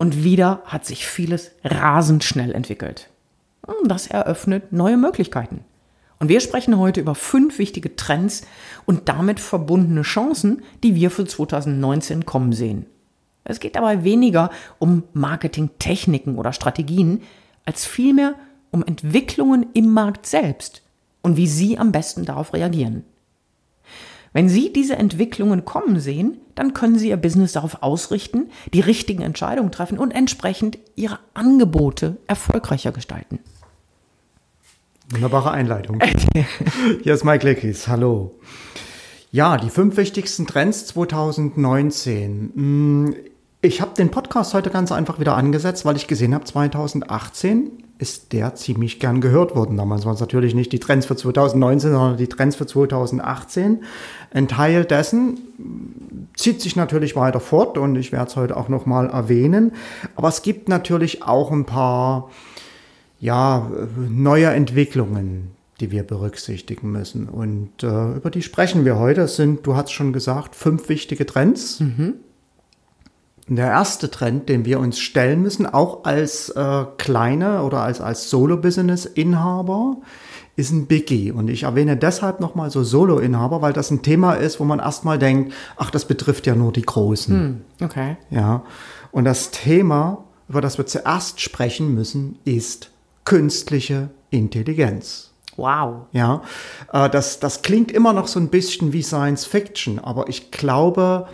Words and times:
und 0.00 0.24
wieder 0.24 0.62
hat 0.64 0.86
sich 0.86 1.06
vieles 1.06 1.50
rasend 1.62 2.24
schnell 2.24 2.52
entwickelt. 2.52 3.10
Das 3.84 4.06
eröffnet 4.06 4.72
neue 4.72 4.96
Möglichkeiten. 4.96 5.62
Und 6.18 6.30
wir 6.30 6.40
sprechen 6.40 6.78
heute 6.78 7.00
über 7.00 7.14
fünf 7.14 7.58
wichtige 7.58 7.94
Trends 7.96 8.46
und 8.86 9.10
damit 9.10 9.40
verbundene 9.40 10.00
Chancen, 10.00 10.62
die 10.82 10.94
wir 10.94 11.10
für 11.10 11.26
2019 11.26 12.24
kommen 12.24 12.54
sehen. 12.54 12.86
Es 13.44 13.60
geht 13.60 13.76
dabei 13.76 14.02
weniger 14.02 14.50
um 14.78 15.02
Marketingtechniken 15.12 16.38
oder 16.38 16.54
Strategien, 16.54 17.22
als 17.66 17.84
vielmehr 17.84 18.36
um 18.70 18.82
Entwicklungen 18.82 19.66
im 19.74 19.92
Markt 19.92 20.24
selbst 20.24 20.80
und 21.20 21.36
wie 21.36 21.46
Sie 21.46 21.78
am 21.78 21.92
besten 21.92 22.24
darauf 22.24 22.54
reagieren. 22.54 23.04
Wenn 24.32 24.48
Sie 24.48 24.72
diese 24.72 24.96
Entwicklungen 24.96 25.64
kommen 25.64 25.98
sehen, 25.98 26.38
dann 26.54 26.72
können 26.72 26.98
Sie 26.98 27.08
Ihr 27.08 27.16
Business 27.16 27.52
darauf 27.52 27.82
ausrichten, 27.82 28.50
die 28.72 28.80
richtigen 28.80 29.22
Entscheidungen 29.22 29.72
treffen 29.72 29.98
und 29.98 30.12
entsprechend 30.12 30.78
Ihre 30.94 31.18
Angebote 31.34 32.16
erfolgreicher 32.28 32.92
gestalten. 32.92 33.40
Wunderbare 35.10 35.50
Einleitung. 35.50 36.00
Hier 37.02 37.14
ist 37.14 37.24
Mike 37.24 37.44
Leckis. 37.44 37.88
Hallo. 37.88 38.38
Ja, 39.32 39.56
die 39.56 39.70
fünf 39.70 39.96
wichtigsten 39.96 40.46
Trends 40.46 40.86
2019. 40.86 42.52
Hm, 42.54 43.16
ich 43.62 43.80
habe 43.80 43.94
den 43.94 44.12
Podcast 44.12 44.54
heute 44.54 44.70
ganz 44.70 44.92
einfach 44.92 45.18
wieder 45.18 45.36
angesetzt, 45.36 45.84
weil 45.84 45.96
ich 45.96 46.06
gesehen 46.06 46.34
habe, 46.34 46.44
2018 46.44 47.70
ist 48.00 48.32
der 48.32 48.54
ziemlich 48.54 48.98
gern 48.98 49.20
gehört 49.20 49.54
worden. 49.54 49.76
Damals 49.76 50.06
waren 50.06 50.14
es 50.14 50.20
natürlich 50.20 50.54
nicht 50.54 50.72
die 50.72 50.78
Trends 50.78 51.06
für 51.06 51.16
2019, 51.16 51.92
sondern 51.92 52.16
die 52.16 52.28
Trends 52.28 52.56
für 52.56 52.66
2018. 52.66 53.84
Ein 54.32 54.48
Teil 54.48 54.84
dessen 54.84 55.38
zieht 56.34 56.62
sich 56.62 56.76
natürlich 56.76 57.14
weiter 57.14 57.40
fort 57.40 57.76
und 57.76 57.96
ich 57.96 58.10
werde 58.10 58.30
es 58.30 58.36
heute 58.36 58.56
auch 58.56 58.68
nochmal 58.68 59.10
erwähnen. 59.10 59.72
Aber 60.16 60.28
es 60.28 60.40
gibt 60.40 60.68
natürlich 60.68 61.22
auch 61.22 61.50
ein 61.52 61.66
paar 61.66 62.30
ja, 63.20 63.70
neue 64.08 64.46
Entwicklungen, 64.46 65.50
die 65.80 65.90
wir 65.90 66.02
berücksichtigen 66.02 66.90
müssen. 66.90 67.28
Und 67.28 67.82
äh, 67.82 68.16
über 68.16 68.30
die 68.30 68.40
sprechen 68.40 68.86
wir 68.86 68.98
heute. 68.98 69.22
Es 69.22 69.36
sind, 69.36 69.66
du 69.66 69.76
hast 69.76 69.90
schon 69.90 70.14
gesagt, 70.14 70.56
fünf 70.56 70.88
wichtige 70.88 71.26
Trends. 71.26 71.80
Mhm. 71.80 72.14
Der 73.56 73.66
erste 73.66 74.10
Trend, 74.12 74.48
den 74.48 74.64
wir 74.64 74.78
uns 74.78 75.00
stellen 75.00 75.42
müssen, 75.42 75.66
auch 75.66 76.04
als 76.04 76.50
äh, 76.50 76.84
kleine 76.98 77.64
oder 77.64 77.80
als, 77.80 78.00
als 78.00 78.30
Solo-Business-Inhaber, 78.30 79.96
ist 80.54 80.70
ein 80.70 80.86
Biggie. 80.86 81.32
Und 81.32 81.48
ich 81.48 81.64
erwähne 81.64 81.96
deshalb 81.96 82.38
nochmal 82.38 82.70
so 82.70 82.84
Solo-Inhaber, 82.84 83.60
weil 83.60 83.72
das 83.72 83.90
ein 83.90 84.02
Thema 84.02 84.34
ist, 84.34 84.60
wo 84.60 84.64
man 84.64 84.78
erstmal 84.78 85.18
denkt, 85.18 85.52
ach, 85.76 85.90
das 85.90 86.04
betrifft 86.04 86.46
ja 86.46 86.54
nur 86.54 86.72
die 86.72 86.82
Großen. 86.82 87.34
Hm, 87.34 87.60
okay. 87.84 88.16
Ja. 88.30 88.62
Und 89.10 89.24
das 89.24 89.50
Thema, 89.50 90.24
über 90.48 90.60
das 90.60 90.78
wir 90.78 90.86
zuerst 90.86 91.40
sprechen 91.40 91.92
müssen, 91.92 92.38
ist 92.44 92.92
künstliche 93.24 94.10
Intelligenz. 94.30 95.32
Wow. 95.56 96.06
Ja, 96.12 96.42
äh, 96.92 97.10
das, 97.10 97.40
das 97.40 97.62
klingt 97.62 97.90
immer 97.90 98.12
noch 98.12 98.28
so 98.28 98.38
ein 98.38 98.48
bisschen 98.48 98.92
wie 98.92 99.02
Science 99.02 99.44
Fiction, 99.44 99.98
aber 99.98 100.28
ich 100.28 100.52
glaube, 100.52 101.26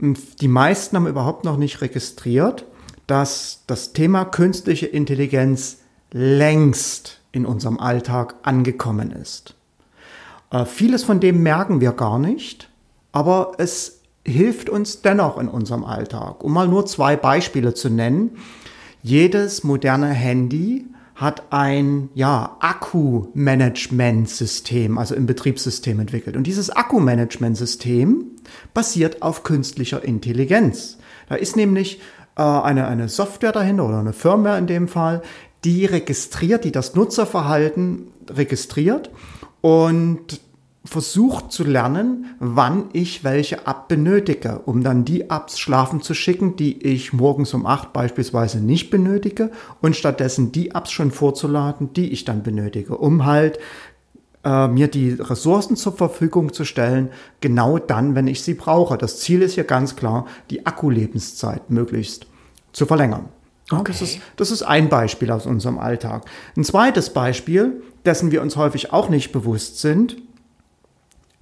die 0.00 0.48
meisten 0.48 0.96
haben 0.96 1.06
überhaupt 1.06 1.44
noch 1.44 1.56
nicht 1.56 1.80
registriert, 1.80 2.64
dass 3.06 3.64
das 3.66 3.92
Thema 3.92 4.24
künstliche 4.24 4.86
Intelligenz 4.86 5.78
längst 6.12 7.20
in 7.32 7.46
unserem 7.46 7.78
Alltag 7.78 8.34
angekommen 8.42 9.10
ist. 9.12 9.54
Äh, 10.50 10.64
vieles 10.64 11.04
von 11.04 11.20
dem 11.20 11.42
merken 11.42 11.80
wir 11.80 11.92
gar 11.92 12.18
nicht, 12.18 12.68
aber 13.12 13.52
es 13.58 14.00
hilft 14.26 14.68
uns 14.68 15.02
dennoch 15.02 15.38
in 15.38 15.48
unserem 15.48 15.84
Alltag. 15.84 16.42
Um 16.44 16.52
mal 16.52 16.68
nur 16.68 16.86
zwei 16.86 17.16
Beispiele 17.16 17.74
zu 17.74 17.90
nennen. 17.90 18.38
Jedes 19.02 19.64
moderne 19.64 20.08
Handy 20.08 20.86
hat 21.20 21.52
ein 21.52 22.08
ja, 22.14 22.56
Akku-Management-System, 22.60 24.96
also 24.96 25.14
im 25.14 25.26
Betriebssystem 25.26 26.00
entwickelt. 26.00 26.34
Und 26.34 26.46
dieses 26.46 26.70
Akku-Management-System 26.70 28.24
basiert 28.72 29.20
auf 29.20 29.42
künstlicher 29.42 30.02
Intelligenz. 30.02 30.96
Da 31.28 31.34
ist 31.34 31.56
nämlich 31.56 32.00
äh, 32.36 32.42
eine, 32.42 32.86
eine 32.86 33.10
Software 33.10 33.52
dahinter 33.52 33.86
oder 33.86 33.98
eine 33.98 34.14
Firmware 34.14 34.58
in 34.58 34.66
dem 34.66 34.88
Fall, 34.88 35.20
die 35.62 35.84
registriert, 35.84 36.64
die 36.64 36.72
das 36.72 36.94
Nutzerverhalten 36.94 38.06
registriert 38.30 39.10
und 39.60 40.40
versucht 40.84 41.52
zu 41.52 41.62
lernen, 41.64 42.26
wann 42.38 42.84
ich 42.92 43.22
welche 43.22 43.66
App 43.66 43.88
benötige, 43.88 44.60
um 44.64 44.82
dann 44.82 45.04
die 45.04 45.28
Apps 45.28 45.58
schlafen 45.58 46.00
zu 46.00 46.14
schicken, 46.14 46.56
die 46.56 46.82
ich 46.82 47.12
morgens 47.12 47.52
um 47.52 47.66
acht 47.66 47.92
beispielsweise 47.92 48.60
nicht 48.60 48.90
benötige 48.90 49.50
und 49.82 49.94
stattdessen 49.94 50.52
die 50.52 50.70
Apps 50.70 50.90
schon 50.90 51.10
vorzuladen, 51.10 51.92
die 51.92 52.10
ich 52.10 52.24
dann 52.24 52.42
benötige, 52.42 52.96
um 52.96 53.26
halt 53.26 53.58
äh, 54.42 54.68
mir 54.68 54.88
die 54.88 55.12
Ressourcen 55.12 55.76
zur 55.76 55.92
Verfügung 55.92 56.54
zu 56.54 56.64
stellen, 56.64 57.10
genau 57.42 57.78
dann, 57.78 58.14
wenn 58.14 58.26
ich 58.26 58.42
sie 58.42 58.54
brauche. 58.54 58.96
Das 58.96 59.20
Ziel 59.20 59.42
ist 59.42 59.56
ja 59.56 59.64
ganz 59.64 59.96
klar, 59.96 60.26
die 60.48 60.64
Akkulebenszeit 60.64 61.70
möglichst 61.70 62.26
zu 62.72 62.86
verlängern. 62.86 63.28
Okay. 63.70 63.92
Das, 63.92 64.02
ist, 64.02 64.18
das 64.36 64.50
ist 64.50 64.62
ein 64.62 64.88
Beispiel 64.88 65.30
aus 65.30 65.44
unserem 65.44 65.78
Alltag. 65.78 66.24
Ein 66.56 66.64
zweites 66.64 67.10
Beispiel, 67.10 67.82
dessen 68.06 68.30
wir 68.30 68.40
uns 68.40 68.56
häufig 68.56 68.92
auch 68.92 69.10
nicht 69.10 69.30
bewusst 69.30 69.78
sind, 69.80 70.16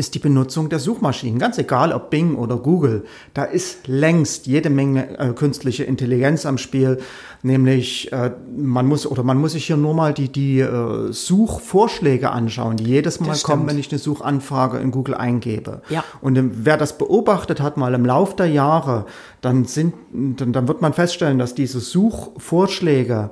ist 0.01 0.15
die 0.15 0.21
Benutzung 0.21 0.69
der 0.69 0.79
Suchmaschinen. 0.79 1.41
Ganz 1.41 1.59
egal, 1.59 1.93
ob 1.93 2.09
Bing 2.09 2.37
oder 2.37 2.57
Google. 2.57 3.05
Da 3.35 3.43
ist 3.43 3.89
längst 3.89 4.47
jede 4.47 4.71
Menge 4.71 5.19
äh, 5.19 5.33
künstliche 5.33 5.83
Intelligenz 5.83 6.47
am 6.47 6.57
Spiel. 6.57 7.01
Nämlich, 7.43 8.13
äh, 8.13 8.31
man 8.57 8.87
muss 8.87 9.09
oder 9.09 9.25
man 9.25 9.39
muss 9.39 9.53
sich 9.53 9.67
hier 9.67 9.77
nur 9.77 9.95
mal 9.95 10.15
die, 10.15 10.29
die 10.29 10.61
äh, 10.61 11.13
Suchvorschläge 11.13 12.31
anschauen, 12.31 12.77
die 12.77 12.85
jedes 12.85 13.19
Mal 13.19 13.37
kommen, 13.39 13.67
wenn 13.67 13.77
ich 13.77 13.91
eine 13.91 13.99
Suchanfrage 13.99 14.79
in 14.79 14.93
Google 14.93 15.17
eingebe. 15.17 15.83
Ja. 15.89 16.05
Und 16.21 16.39
äh, 16.39 16.45
wer 16.45 16.77
das 16.77 16.97
beobachtet 16.97 17.61
hat, 17.61 17.77
mal 17.77 17.93
im 17.95 18.07
Lauf 18.07 18.37
der 18.37 18.47
Jahre, 18.47 19.07
dann 19.41 19.65
sind, 19.65 19.95
dann, 20.13 20.53
dann 20.53 20.69
wird 20.69 20.81
man 20.81 20.93
feststellen, 20.93 21.41
dass 21.41 21.57
diese 21.57 21.81
Suchvorschläge 21.81 23.31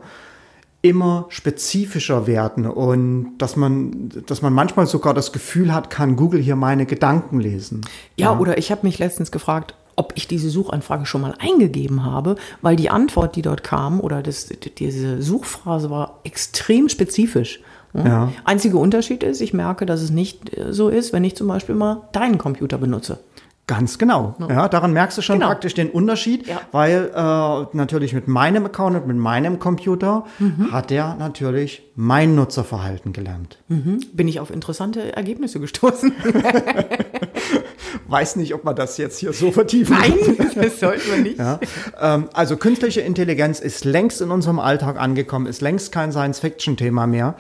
immer 0.88 1.26
spezifischer 1.28 2.26
werden 2.26 2.66
und 2.66 3.38
dass 3.38 3.56
man, 3.56 4.10
dass 4.26 4.42
man 4.42 4.52
manchmal 4.52 4.86
sogar 4.86 5.14
das 5.14 5.32
Gefühl 5.32 5.72
hat, 5.72 5.90
kann 5.90 6.16
Google 6.16 6.40
hier 6.40 6.56
meine 6.56 6.86
Gedanken 6.86 7.40
lesen. 7.40 7.82
Ja, 8.16 8.32
ja. 8.32 8.38
oder 8.38 8.58
ich 8.58 8.70
habe 8.70 8.86
mich 8.86 8.98
letztens 8.98 9.30
gefragt, 9.30 9.74
ob 9.96 10.12
ich 10.14 10.28
diese 10.28 10.50
Suchanfrage 10.50 11.06
schon 11.06 11.22
mal 11.22 11.34
eingegeben 11.38 12.04
habe, 12.04 12.36
weil 12.60 12.76
die 12.76 12.90
Antwort, 12.90 13.34
die 13.34 13.42
dort 13.42 13.64
kam, 13.64 14.00
oder 14.00 14.22
das, 14.22 14.48
diese 14.78 15.22
Suchphrase 15.22 15.90
war 15.90 16.20
extrem 16.24 16.88
spezifisch. 16.88 17.60
Ja. 17.94 18.30
Einziger 18.44 18.78
Unterschied 18.78 19.22
ist, 19.22 19.40
ich 19.40 19.54
merke, 19.54 19.86
dass 19.86 20.02
es 20.02 20.10
nicht 20.10 20.50
so 20.68 20.90
ist, 20.90 21.14
wenn 21.14 21.24
ich 21.24 21.34
zum 21.34 21.48
Beispiel 21.48 21.74
mal 21.74 22.02
deinen 22.12 22.36
Computer 22.36 22.76
benutze. 22.76 23.20
Ganz 23.68 23.98
genau. 23.98 24.36
No. 24.38 24.48
Ja, 24.48 24.68
daran 24.68 24.92
merkst 24.92 25.18
du 25.18 25.22
schon 25.22 25.40
genau. 25.40 25.48
praktisch 25.48 25.74
den 25.74 25.90
Unterschied, 25.90 26.46
ja. 26.46 26.60
weil 26.70 27.10
äh, 27.12 27.76
natürlich 27.76 28.12
mit 28.12 28.28
meinem 28.28 28.64
Account 28.66 28.94
und 28.94 29.08
mit 29.08 29.16
meinem 29.16 29.58
Computer 29.58 30.24
mhm. 30.38 30.70
hat 30.70 30.92
er 30.92 31.16
natürlich 31.16 31.82
mein 31.96 32.36
Nutzerverhalten 32.36 33.12
gelernt. 33.12 33.58
Mhm. 33.66 34.04
Bin 34.12 34.28
ich 34.28 34.38
auf 34.38 34.52
interessante 34.52 35.16
Ergebnisse 35.16 35.58
gestoßen. 35.58 36.12
Weiß 38.06 38.36
nicht, 38.36 38.54
ob 38.54 38.62
man 38.62 38.76
das 38.76 38.98
jetzt 38.98 39.18
hier 39.18 39.32
so 39.32 39.50
vertiefen 39.50 39.96
Nein, 39.98 40.14
das 40.54 40.78
sollte 40.78 41.08
man 41.10 41.22
nicht. 41.24 41.38
Ja, 41.38 41.58
ähm, 42.00 42.28
also 42.34 42.56
künstliche 42.56 43.00
Intelligenz 43.00 43.58
ist 43.58 43.84
längst 43.84 44.20
in 44.20 44.30
unserem 44.30 44.60
Alltag 44.60 44.96
angekommen, 44.96 45.46
ist 45.46 45.60
längst 45.60 45.90
kein 45.90 46.12
Science-Fiction-Thema 46.12 47.08
mehr. 47.08 47.34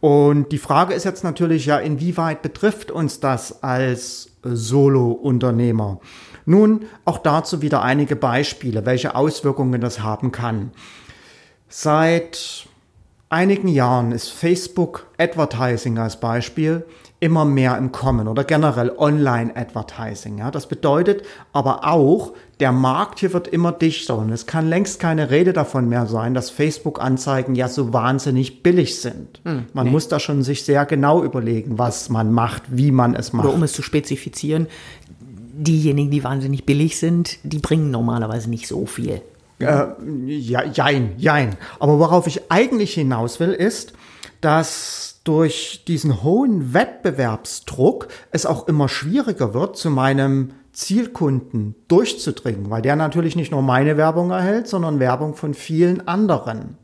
Und 0.00 0.52
die 0.52 0.58
Frage 0.58 0.92
ist 0.92 1.04
jetzt 1.04 1.24
natürlich 1.24 1.64
ja, 1.64 1.78
inwieweit 1.78 2.42
betrifft 2.42 2.90
uns 2.90 3.20
das 3.20 3.62
als 3.62 4.29
Solo-Unternehmer. 4.42 6.00
Nun, 6.46 6.86
auch 7.04 7.18
dazu 7.18 7.62
wieder 7.62 7.82
einige 7.82 8.16
Beispiele, 8.16 8.86
welche 8.86 9.14
Auswirkungen 9.14 9.80
das 9.80 10.00
haben 10.00 10.32
kann. 10.32 10.72
Seit 11.68 12.66
einigen 13.28 13.68
Jahren 13.68 14.12
ist 14.12 14.30
Facebook 14.30 15.06
Advertising 15.18 15.98
als 15.98 16.18
Beispiel 16.18 16.84
immer 17.20 17.44
mehr 17.44 17.76
im 17.76 17.92
Kommen 17.92 18.28
oder 18.28 18.44
generell 18.44 18.92
Online-Advertising. 18.96 20.38
Ja, 20.38 20.50
das 20.50 20.66
bedeutet 20.66 21.22
aber 21.52 21.84
auch, 21.86 22.32
der 22.60 22.72
Markt 22.72 23.20
hier 23.20 23.32
wird 23.34 23.46
immer 23.48 23.72
dichter 23.72 24.16
und 24.16 24.30
es 24.32 24.46
kann 24.46 24.68
längst 24.68 25.00
keine 25.00 25.30
Rede 25.30 25.52
davon 25.52 25.88
mehr 25.88 26.06
sein, 26.06 26.32
dass 26.32 26.48
Facebook-Anzeigen 26.48 27.54
ja 27.54 27.68
so 27.68 27.92
wahnsinnig 27.92 28.62
billig 28.62 29.00
sind. 29.00 29.40
Hm, 29.44 29.66
man 29.74 29.86
nee. 29.86 29.90
muss 29.92 30.08
da 30.08 30.18
schon 30.18 30.42
sich 30.42 30.64
sehr 30.64 30.86
genau 30.86 31.22
überlegen, 31.22 31.78
was 31.78 32.08
man 32.08 32.32
macht, 32.32 32.62
wie 32.68 32.90
man 32.90 33.14
es 33.14 33.34
macht. 33.34 33.46
Oder 33.46 33.54
um 33.54 33.62
es 33.62 33.74
zu 33.74 33.82
spezifizieren, 33.82 34.66
diejenigen, 35.52 36.10
die 36.10 36.24
wahnsinnig 36.24 36.64
billig 36.64 36.98
sind, 36.98 37.38
die 37.42 37.58
bringen 37.58 37.90
normalerweise 37.90 38.48
nicht 38.48 38.66
so 38.66 38.86
viel. 38.86 39.20
Äh, 39.58 39.86
ja, 40.26 40.64
jein, 40.64 41.12
jein. 41.18 41.56
Aber 41.78 41.98
worauf 41.98 42.26
ich 42.26 42.50
eigentlich 42.50 42.94
hinaus 42.94 43.40
will, 43.40 43.50
ist, 43.52 43.92
dass 44.40 45.09
durch 45.24 45.84
diesen 45.86 46.22
hohen 46.22 46.72
Wettbewerbsdruck 46.72 48.08
es 48.30 48.46
auch 48.46 48.68
immer 48.68 48.88
schwieriger 48.88 49.54
wird, 49.54 49.76
zu 49.76 49.90
meinem 49.90 50.52
Zielkunden 50.72 51.74
durchzudringen, 51.88 52.70
weil 52.70 52.82
der 52.82 52.96
natürlich 52.96 53.36
nicht 53.36 53.50
nur 53.50 53.62
meine 53.62 53.96
Werbung 53.96 54.30
erhält, 54.30 54.68
sondern 54.68 55.00
Werbung 55.00 55.34
von 55.34 55.54
vielen 55.54 56.06
anderen. 56.06 56.78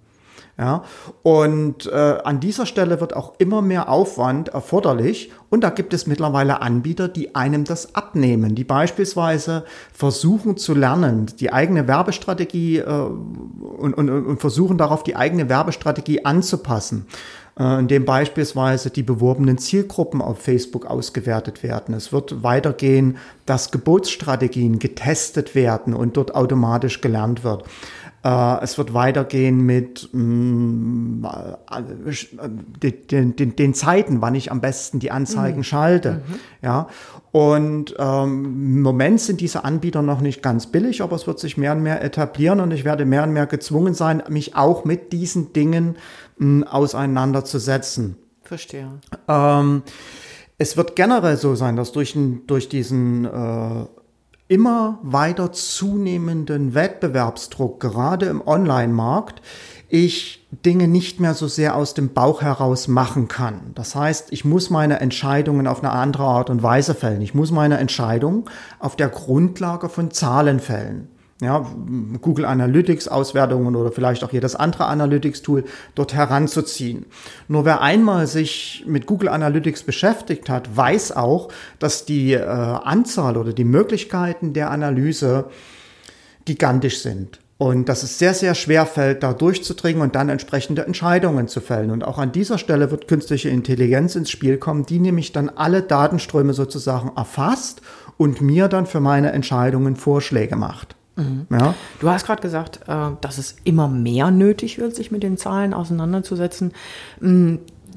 Ja, 0.58 0.84
und 1.22 1.84
äh, 1.84 2.18
an 2.24 2.40
dieser 2.40 2.64
Stelle 2.64 2.98
wird 3.02 3.14
auch 3.14 3.34
immer 3.36 3.60
mehr 3.60 3.90
Aufwand 3.90 4.48
erforderlich 4.48 5.30
und 5.50 5.62
da 5.62 5.68
gibt 5.68 5.92
es 5.92 6.06
mittlerweile 6.06 6.62
Anbieter, 6.62 7.08
die 7.08 7.34
einem 7.34 7.64
das 7.64 7.94
abnehmen, 7.94 8.54
die 8.54 8.64
beispielsweise 8.64 9.66
versuchen 9.92 10.56
zu 10.56 10.72
lernen, 10.72 11.26
die 11.38 11.52
eigene 11.52 11.86
Werbestrategie 11.86 12.78
äh, 12.78 12.86
und, 12.86 13.92
und, 13.92 14.08
und 14.08 14.40
versuchen 14.40 14.78
darauf 14.78 15.02
die 15.02 15.14
eigene 15.14 15.50
Werbestrategie 15.50 16.24
anzupassen. 16.24 17.06
Äh, 17.58 17.78
in 17.78 17.88
dem 17.88 18.04
beispielsweise 18.04 18.90
die 18.90 19.02
beworbenen 19.02 19.56
Zielgruppen 19.56 20.20
auf 20.20 20.38
Facebook 20.40 20.84
ausgewertet 20.84 21.62
werden. 21.62 21.94
Es 21.94 22.12
wird 22.12 22.42
weitergehen, 22.42 23.16
dass 23.46 23.70
Gebotsstrategien 23.70 24.78
getestet 24.78 25.54
werden 25.54 25.94
und 25.94 26.18
dort 26.18 26.34
automatisch 26.34 27.00
gelernt 27.00 27.44
wird. 27.44 27.64
Äh, 28.22 28.62
es 28.62 28.76
wird 28.76 28.92
weitergehen 28.92 29.60
mit 29.64 30.10
mm, 30.12 31.24
äh, 31.24 32.90
den, 33.10 33.36
den, 33.36 33.56
den, 33.56 33.74
Zeiten, 33.74 34.20
wann 34.20 34.34
ich 34.34 34.50
am 34.50 34.60
besten 34.60 34.98
die 34.98 35.10
Anzeigen 35.10 35.58
mhm. 35.58 35.64
schalte. 35.64 36.12
Mhm. 36.12 36.34
Ja. 36.60 36.88
Und 37.32 37.94
ähm, 37.98 38.44
im 38.44 38.82
Moment 38.82 39.20
sind 39.20 39.40
diese 39.40 39.64
Anbieter 39.64 40.02
noch 40.02 40.20
nicht 40.20 40.42
ganz 40.42 40.66
billig, 40.66 41.02
aber 41.02 41.16
es 41.16 41.26
wird 41.26 41.38
sich 41.38 41.56
mehr 41.56 41.72
und 41.72 41.82
mehr 41.82 42.02
etablieren 42.02 42.60
und 42.60 42.70
ich 42.70 42.84
werde 42.84 43.04
mehr 43.06 43.22
und 43.22 43.32
mehr 43.32 43.46
gezwungen 43.46 43.94
sein, 43.94 44.22
mich 44.28 44.56
auch 44.56 44.84
mit 44.84 45.12
diesen 45.12 45.52
Dingen 45.52 45.90
mh, 45.90 45.96
auseinanderzusetzen. 46.64 48.16
Verstehe. 48.42 48.88
Ähm, 49.28 49.82
es 50.58 50.76
wird 50.76 50.96
generell 50.96 51.36
so 51.36 51.54
sein, 51.54 51.76
dass 51.76 51.92
durch, 51.92 52.16
durch 52.46 52.68
diesen 52.68 53.24
äh, 53.24 53.86
immer 54.48 54.98
weiter 55.02 55.52
zunehmenden 55.52 56.74
Wettbewerbsdruck, 56.74 57.80
gerade 57.80 58.26
im 58.26 58.46
Online-Markt, 58.46 59.42
ich 59.88 60.46
Dinge 60.64 60.88
nicht 60.88 61.20
mehr 61.20 61.34
so 61.34 61.48
sehr 61.48 61.76
aus 61.76 61.94
dem 61.94 62.12
Bauch 62.12 62.42
heraus 62.42 62.88
machen 62.88 63.28
kann. 63.28 63.72
Das 63.74 63.94
heißt, 63.94 64.32
ich 64.32 64.44
muss 64.44 64.70
meine 64.70 65.00
Entscheidungen 65.00 65.66
auf 65.66 65.82
eine 65.82 65.92
andere 65.92 66.24
Art 66.24 66.50
und 66.50 66.62
Weise 66.62 66.94
fällen. 66.94 67.20
Ich 67.20 67.34
muss 67.34 67.50
meine 67.50 67.78
Entscheidungen 67.78 68.44
auf 68.78 68.96
der 68.96 69.08
Grundlage 69.08 69.88
von 69.88 70.10
Zahlen 70.10 70.60
fällen 70.60 71.08
ja, 71.40 71.66
Google 72.22 72.46
Analytics 72.46 73.08
Auswertungen 73.08 73.76
oder 73.76 73.92
vielleicht 73.92 74.24
auch 74.24 74.32
jedes 74.32 74.56
andere 74.56 74.86
Analytics 74.86 75.42
Tool 75.42 75.64
dort 75.94 76.14
heranzuziehen. 76.14 77.04
Nur 77.48 77.64
wer 77.66 77.82
einmal 77.82 78.26
sich 78.26 78.84
mit 78.86 79.06
Google 79.06 79.28
Analytics 79.28 79.82
beschäftigt 79.82 80.48
hat, 80.48 80.76
weiß 80.76 81.12
auch, 81.12 81.48
dass 81.78 82.06
die 82.06 82.32
äh, 82.32 82.40
Anzahl 82.46 83.36
oder 83.36 83.52
die 83.52 83.64
Möglichkeiten 83.64 84.54
der 84.54 84.70
Analyse 84.70 85.46
gigantisch 86.46 87.00
sind. 87.00 87.40
Und 87.58 87.88
dass 87.88 88.02
es 88.02 88.18
sehr, 88.18 88.34
sehr 88.34 88.54
schwer 88.54 88.84
fällt, 88.84 89.22
da 89.22 89.32
durchzudringen 89.32 90.02
und 90.02 90.14
dann 90.14 90.28
entsprechende 90.28 90.84
Entscheidungen 90.84 91.48
zu 91.48 91.62
fällen. 91.62 91.90
Und 91.90 92.04
auch 92.04 92.18
an 92.18 92.30
dieser 92.30 92.58
Stelle 92.58 92.90
wird 92.90 93.08
künstliche 93.08 93.48
Intelligenz 93.48 94.14
ins 94.14 94.30
Spiel 94.30 94.58
kommen, 94.58 94.84
die 94.84 94.98
nämlich 94.98 95.32
dann 95.32 95.48
alle 95.48 95.80
Datenströme 95.82 96.52
sozusagen 96.52 97.12
erfasst 97.16 97.80
und 98.18 98.42
mir 98.42 98.68
dann 98.68 98.84
für 98.84 99.00
meine 99.00 99.32
Entscheidungen 99.32 99.96
Vorschläge 99.96 100.56
macht. 100.56 100.96
Mhm. 101.16 101.46
Ja? 101.50 101.74
Du 102.00 102.10
hast 102.10 102.26
gerade 102.26 102.42
gesagt, 102.42 102.80
äh, 102.86 103.10
dass 103.20 103.38
es 103.38 103.56
immer 103.64 103.88
mehr 103.88 104.30
nötig 104.30 104.78
wird, 104.78 104.94
sich 104.94 105.10
mit 105.10 105.22
den 105.22 105.36
Zahlen 105.36 105.74
auseinanderzusetzen. 105.74 106.72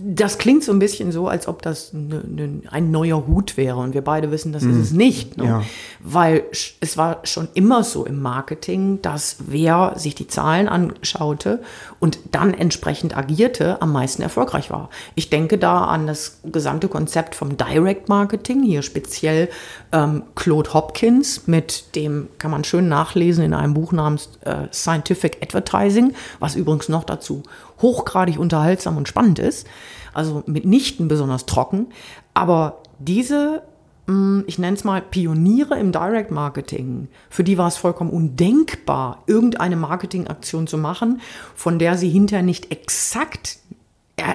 Das 0.02 0.38
klingt 0.38 0.64
so 0.64 0.72
ein 0.72 0.80
bisschen 0.80 1.12
so, 1.12 1.28
als 1.28 1.48
ob 1.48 1.62
das 1.62 1.94
ne, 1.94 2.24
ne, 2.28 2.62
ein 2.70 2.92
neuer 2.92 3.28
Hut 3.28 3.58
wäre. 3.58 3.78
Und 3.78 3.94
wir 3.94 4.04
beide 4.04 4.32
wissen, 4.32 4.54
das 4.54 4.64
mhm. 4.64 4.72
ist 4.72 4.78
es 4.78 4.92
nicht. 4.92 5.38
Ne? 5.38 5.46
Ja. 5.46 5.64
Weil 6.00 6.44
es 6.80 6.98
war 6.98 7.20
schon 7.24 7.50
immer 7.54 7.84
so 7.84 8.06
im 8.06 8.22
Marketing, 8.22 9.02
dass 9.02 9.38
wer 9.48 9.94
sich 9.98 10.16
die 10.16 10.28
Zahlen 10.28 10.68
anschaute 10.68 11.62
und 12.00 12.20
dann 12.32 12.54
entsprechend 12.54 13.18
agierte, 13.18 13.82
am 13.82 13.92
meisten 13.92 14.22
erfolgreich 14.22 14.70
war. 14.70 14.90
Ich 15.16 15.30
denke 15.30 15.58
da 15.58 15.86
an 15.86 16.08
das 16.08 16.40
gesamte 16.46 16.88
Konzept 16.88 17.36
vom 17.36 17.58
Direct 17.58 18.10
Marketing, 18.10 18.64
hier 18.64 18.82
speziell 18.82 19.50
ähm, 19.92 20.24
Claude 20.36 20.74
Hopkins, 20.74 21.48
mit 21.48 21.96
dem 21.96 22.30
kann 22.38 22.52
man 22.52 22.64
schön 22.64 22.88
nachlesen 22.88 23.44
in 23.44 23.54
einem 23.54 23.74
Buch 23.74 23.92
namens 23.92 24.30
äh, 24.42 24.68
Scientific 24.72 25.38
Advertising, 25.42 26.14
was 26.40 26.56
übrigens 26.56 26.90
noch 26.90 27.04
dazu 27.04 27.44
hochgradig 27.82 28.40
unterhaltsam 28.40 28.98
und 28.98 29.08
spannend 29.08 29.40
ist. 29.40 29.68
Also 30.14 30.44
mitnichten 30.46 31.08
besonders 31.08 31.46
trocken. 31.46 31.88
Aber 32.34 32.82
diese, 33.00 33.64
mm, 34.08 34.42
ich 34.48 34.60
nenne 34.60 34.76
es 34.76 34.84
mal 34.84 35.02
Pioniere 35.02 35.80
im 35.80 35.92
Direct 35.92 36.32
Marketing, 36.32 37.08
für 37.30 37.44
die 37.44 37.58
war 37.58 37.68
es 37.68 37.78
vollkommen 37.78 38.10
undenkbar, 38.10 39.24
irgendeine 39.28 39.76
Marketingaktion 39.76 40.68
zu 40.68 40.78
machen, 40.78 41.22
von 41.56 41.80
der 41.80 41.98
sie 41.98 42.10
hinterher 42.10 42.44
nicht 42.44 42.72
exakt 42.72 43.60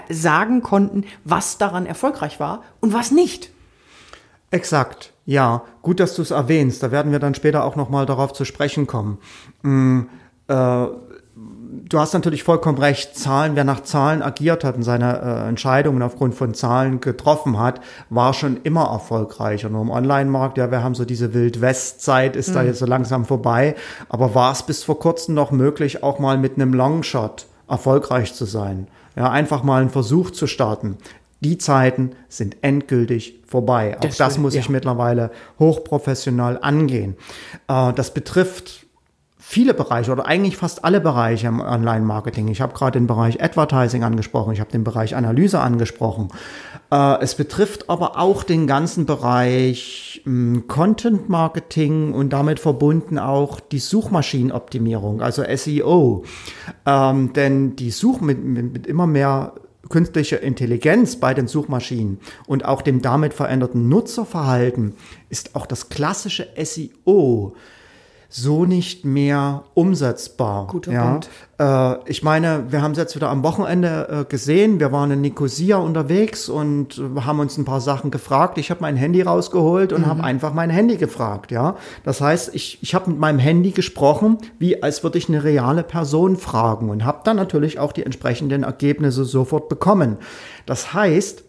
sagen 0.08 0.62
konnten, 0.62 1.04
was 1.24 1.58
daran 1.58 1.86
erfolgreich 1.86 2.40
war 2.40 2.62
und 2.80 2.92
was 2.92 3.10
nicht. 3.10 3.50
Exakt, 4.50 5.12
ja. 5.26 5.64
Gut, 5.82 6.00
dass 6.00 6.14
du 6.14 6.22
es 6.22 6.30
erwähnst. 6.30 6.82
Da 6.82 6.90
werden 6.90 7.12
wir 7.12 7.18
dann 7.18 7.34
später 7.34 7.64
auch 7.64 7.76
noch 7.76 7.88
mal 7.88 8.06
darauf 8.06 8.32
zu 8.32 8.44
sprechen 8.44 8.86
kommen. 8.86 9.18
Mm, 9.62 10.02
äh, 10.48 10.86
du 11.88 11.98
hast 11.98 12.14
natürlich 12.14 12.42
vollkommen 12.42 12.78
recht. 12.78 13.16
Zahlen, 13.16 13.56
wer 13.56 13.64
nach 13.64 13.82
Zahlen 13.82 14.22
agiert 14.22 14.64
hat 14.64 14.76
und 14.76 14.82
seine 14.82 15.20
äh, 15.20 15.48
Entscheidungen 15.48 16.02
aufgrund 16.02 16.34
von 16.34 16.54
Zahlen 16.54 17.00
getroffen 17.00 17.58
hat, 17.58 17.80
war 18.10 18.34
schon 18.34 18.60
immer 18.62 18.86
erfolgreich. 18.86 19.64
Und 19.66 19.74
im 19.74 19.90
Online-Markt, 19.90 20.58
ja, 20.58 20.70
wir 20.70 20.82
haben 20.82 20.94
so 20.94 21.04
diese 21.04 21.34
Wild-West-Zeit, 21.34 22.36
ist 22.36 22.50
mhm. 22.50 22.54
da 22.54 22.62
jetzt 22.62 22.78
so 22.78 22.86
langsam 22.86 23.24
vorbei. 23.24 23.74
Aber 24.08 24.34
war 24.34 24.52
es 24.52 24.62
bis 24.62 24.84
vor 24.84 24.98
kurzem 24.98 25.34
noch 25.34 25.50
möglich, 25.50 26.02
auch 26.02 26.18
mal 26.18 26.38
mit 26.38 26.56
einem 26.56 26.74
Longshot 26.74 27.46
erfolgreich 27.68 28.34
zu 28.34 28.44
sein? 28.44 28.88
Ja, 29.16 29.30
einfach 29.30 29.62
mal 29.62 29.80
einen 29.80 29.90
Versuch 29.90 30.30
zu 30.30 30.46
starten. 30.46 30.98
Die 31.40 31.58
Zeiten 31.58 32.12
sind 32.28 32.56
endgültig 32.62 33.40
vorbei. 33.46 33.96
Auch 33.96 34.00
das, 34.00 34.16
das 34.16 34.38
muss 34.38 34.54
ja. 34.54 34.60
ich 34.60 34.68
mittlerweile 34.68 35.30
hochprofessional 35.58 36.58
angehen. 36.60 37.16
Äh, 37.68 37.92
das 37.92 38.14
betrifft 38.14 38.83
viele 39.46 39.74
Bereiche 39.74 40.10
oder 40.10 40.26
eigentlich 40.26 40.56
fast 40.56 40.84
alle 40.84 41.02
Bereiche 41.02 41.46
im 41.48 41.60
Online-Marketing. 41.60 42.48
Ich 42.48 42.62
habe 42.62 42.72
gerade 42.72 42.98
den 42.98 43.06
Bereich 43.06 43.42
Advertising 43.42 44.02
angesprochen, 44.02 44.54
ich 44.54 44.60
habe 44.60 44.72
den 44.72 44.84
Bereich 44.84 45.14
Analyse 45.14 45.60
angesprochen. 45.60 46.28
Äh, 46.90 47.20
es 47.20 47.34
betrifft 47.34 47.90
aber 47.90 48.18
auch 48.18 48.42
den 48.42 48.66
ganzen 48.66 49.04
Bereich 49.04 50.22
hm, 50.24 50.66
Content-Marketing 50.66 52.14
und 52.14 52.32
damit 52.32 52.58
verbunden 52.58 53.18
auch 53.18 53.60
die 53.60 53.78
Suchmaschinenoptimierung, 53.78 55.20
also 55.20 55.44
SEO. 55.54 56.24
Ähm, 56.86 57.34
denn 57.34 57.76
die 57.76 57.90
Such 57.90 58.22
mit, 58.22 58.42
mit 58.42 58.86
immer 58.86 59.06
mehr 59.06 59.52
künstlicher 59.90 60.40
Intelligenz 60.40 61.16
bei 61.16 61.34
den 61.34 61.48
Suchmaschinen 61.48 62.18
und 62.46 62.64
auch 62.64 62.80
dem 62.80 63.02
damit 63.02 63.34
veränderten 63.34 63.90
Nutzerverhalten 63.90 64.94
ist 65.28 65.54
auch 65.54 65.66
das 65.66 65.90
klassische 65.90 66.48
SEO 66.56 67.54
so 68.28 68.64
nicht 68.64 69.04
mehr 69.04 69.64
umsetzbar. 69.74 70.66
Guter 70.66 70.92
ja? 70.92 71.10
Punkt. 71.10 71.30
Äh, 71.58 72.10
ich 72.10 72.22
meine, 72.22 72.66
wir 72.70 72.82
haben 72.82 72.92
es 72.92 72.98
jetzt 72.98 73.14
wieder 73.14 73.30
am 73.30 73.42
Wochenende 73.42 74.08
äh, 74.08 74.24
gesehen. 74.24 74.80
Wir 74.80 74.92
waren 74.92 75.10
in 75.10 75.20
Nicosia 75.20 75.76
unterwegs 75.76 76.48
und 76.48 76.98
äh, 76.98 77.20
haben 77.20 77.40
uns 77.40 77.56
ein 77.58 77.64
paar 77.64 77.80
Sachen 77.80 78.10
gefragt. 78.10 78.58
Ich 78.58 78.70
habe 78.70 78.80
mein 78.80 78.96
Handy 78.96 79.22
rausgeholt 79.22 79.92
und 79.92 80.02
mhm. 80.02 80.06
habe 80.06 80.24
einfach 80.24 80.52
mein 80.52 80.70
Handy 80.70 80.96
gefragt. 80.96 81.52
Ja, 81.52 81.76
das 82.02 82.20
heißt, 82.20 82.54
ich, 82.54 82.78
ich 82.82 82.94
habe 82.94 83.10
mit 83.10 83.18
meinem 83.18 83.38
Handy 83.38 83.70
gesprochen, 83.70 84.38
wie 84.58 84.82
als 84.82 85.02
würde 85.02 85.18
ich 85.18 85.28
eine 85.28 85.44
reale 85.44 85.82
Person 85.82 86.36
fragen 86.36 86.90
und 86.90 87.04
habe 87.04 87.20
dann 87.24 87.36
natürlich 87.36 87.78
auch 87.78 87.92
die 87.92 88.04
entsprechenden 88.04 88.64
Ergebnisse 88.64 89.24
sofort 89.24 89.68
bekommen. 89.68 90.18
Das 90.66 90.94
heißt, 90.94 91.43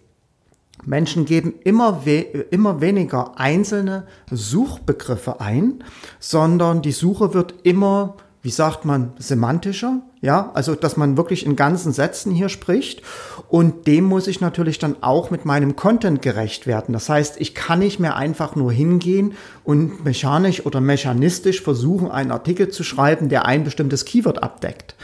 Menschen 0.83 1.25
geben 1.25 1.53
immer, 1.63 2.05
we 2.05 2.19
immer 2.51 2.81
weniger 2.81 3.39
einzelne 3.39 4.05
Suchbegriffe 4.29 5.39
ein, 5.39 5.83
sondern 6.19 6.81
die 6.81 6.91
Suche 6.91 7.33
wird 7.33 7.55
immer, 7.63 8.17
wie 8.41 8.51
sagt 8.51 8.85
man, 8.85 9.13
semantischer. 9.17 10.01
Ja, 10.25 10.49
also 10.55 10.73
dass 10.73 10.97
man 10.97 11.17
wirklich 11.17 11.45
in 11.45 11.55
ganzen 11.55 11.93
Sätzen 11.93 12.31
hier 12.31 12.49
spricht 12.49 13.03
und 13.47 13.85
dem 13.85 14.05
muss 14.05 14.25
ich 14.25 14.41
natürlich 14.41 14.79
dann 14.79 14.95
auch 15.01 15.29
mit 15.29 15.45
meinem 15.45 15.75
Content 15.75 16.23
gerecht 16.23 16.65
werden. 16.65 16.93
Das 16.93 17.09
heißt, 17.09 17.39
ich 17.39 17.53
kann 17.53 17.77
nicht 17.77 17.99
mehr 17.99 18.15
einfach 18.15 18.55
nur 18.55 18.71
hingehen 18.71 19.33
und 19.63 20.03
mechanisch 20.03 20.65
oder 20.65 20.81
mechanistisch 20.81 21.61
versuchen, 21.61 22.09
einen 22.09 22.31
Artikel 22.31 22.69
zu 22.69 22.83
schreiben, 22.83 23.29
der 23.29 23.45
ein 23.45 23.63
bestimmtes 23.63 24.03
Keyword 24.03 24.41
abdeckt. 24.41 24.95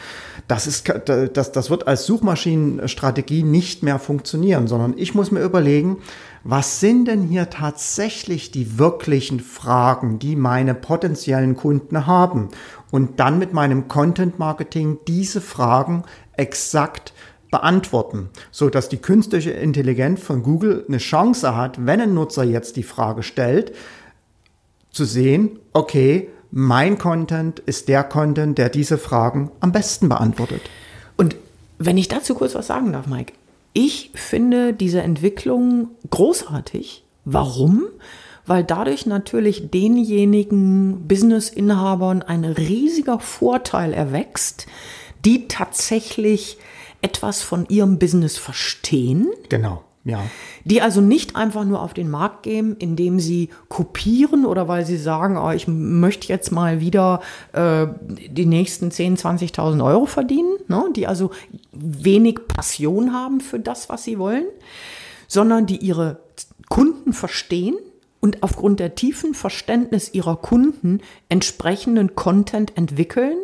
Das, 0.48 0.66
ist, 0.66 0.92
das, 1.06 1.51
das 1.51 1.70
wird 1.70 1.88
als 1.88 2.08
Suchmaschinenstrategie 2.08 3.44
nicht 3.44 3.84
mehr 3.84 4.00
funktionieren, 4.00 4.68
sondern 4.68 4.96
ich 4.98 5.13
muss 5.13 5.30
mir 5.30 5.44
überlegen, 5.44 5.98
was 6.44 6.80
sind 6.80 7.08
denn 7.08 7.22
hier 7.22 7.51
tatsächlich 7.51 8.50
die 8.50 8.80
wirklichen 8.80 9.40
Fragen, 9.40 10.18
die 10.18 10.36
meine 10.36 10.74
potenziellen 10.74 11.56
Kunden 11.56 12.08
haben? 12.08 12.50
Und 12.90 13.20
dann 13.20 13.40
mit 13.40 13.54
meinem 13.54 13.88
Content 13.88 14.40
Marketing 14.40 14.98
diese 15.12 15.41
Fragen 15.41 16.03
exakt 16.38 17.13
beantworten, 17.51 18.30
so 18.50 18.70
dass 18.70 18.88
die 18.88 18.98
künstliche 18.98 19.51
Intelligenz 19.51 20.22
von 20.22 20.41
Google 20.41 20.86
eine 20.88 21.00
Chance 21.00 21.56
hat, 21.56 21.86
wenn 21.86 22.00
ein 22.00 22.13
Nutzer 22.13 22.44
jetzt 22.44 22.77
die 22.77 22.84
Frage 22.84 23.24
stellt, 23.24 23.75
zu 24.89 25.03
sehen, 25.03 25.60
okay, 25.74 26.30
mein 26.50 26.98
Content 26.98 27.60
ist 27.60 27.89
der 27.89 28.03
Content, 28.03 28.58
der 28.58 28.70
diese 28.70 28.98
Fragen 28.98 29.51
am 29.60 29.72
besten 29.72 30.08
beantwortet. 30.10 30.62
Und 31.18 31.36
wenn 31.77 31.98
ich 31.98 32.08
dazu 32.08 32.36
kurz 32.36 32.56
was 32.56 32.68
sagen 32.68 32.94
darf, 32.94 33.08
Mike, 33.08 33.34
ich 33.74 34.12
finde 34.15 34.74
diese 34.74 35.01
Entwicklung 35.01 35.89
großartig. 36.10 37.03
Warum? 37.25 37.84
Weil 38.46 38.63
dadurch 38.63 39.06
natürlich 39.06 39.70
denjenigen 39.72 41.08
Business-Inhabern 41.08 42.22
ein 42.22 42.44
riesiger 42.44 43.20
Vorteil 43.20 43.94
erwächst, 43.94 44.68
die 45.25 45.48
tatsächlich 45.48 46.58
etwas 47.01 47.42
von 47.42 47.66
ihrem 47.68 48.00
Business 48.00 48.38
verstehen. 48.38 49.28
Genau. 49.50 49.84
Ja. 50.04 50.24
Die 50.63 50.82
also 50.82 51.00
nicht 51.00 51.36
einfach 51.36 51.63
nur 51.63 51.82
auf 51.82 51.94
den 51.94 52.10
Markt 52.10 52.44
gehen, 52.44 52.75
indem 52.78 53.20
sie 53.20 53.50
kopieren 53.70 54.46
oder 54.46 54.68
weil 54.68 54.84
sie 54.84 54.98
sagen, 54.98 55.38
oh, 55.38 55.51
ich 55.51 55.68
möchte 55.68 56.28
jetzt 56.28 56.51
mal 56.51 56.80
wieder 56.80 57.22
äh, 57.54 57.86
die 58.08 58.48
nächsten 58.48 58.90
10.000, 58.90 59.54
20.000 59.54 59.86
Euro 59.86 60.08
verdienen, 60.08 60.58
ne? 60.68 60.86
die 60.96 61.06
also 61.06 61.30
wenig 61.72 62.48
Passion 62.48 63.13
haben 63.13 63.42
für 63.42 63.60
das, 63.60 63.90
was 63.90 64.04
sie 64.04 64.18
wollen, 64.18 64.46
sondern 65.28 65.68
die 65.68 65.78
ihre 65.78 66.18
Kunden 66.68 67.13
verstehen 67.13 67.75
und 68.22 68.44
aufgrund 68.44 68.80
der 68.80 68.96
tiefen 68.96 69.34
Verständnis 69.34 70.13
ihrer 70.13 70.38
Kunden 70.38 71.01
entsprechenden 71.28 72.16
Content 72.16 72.78
entwickeln, 72.78 73.38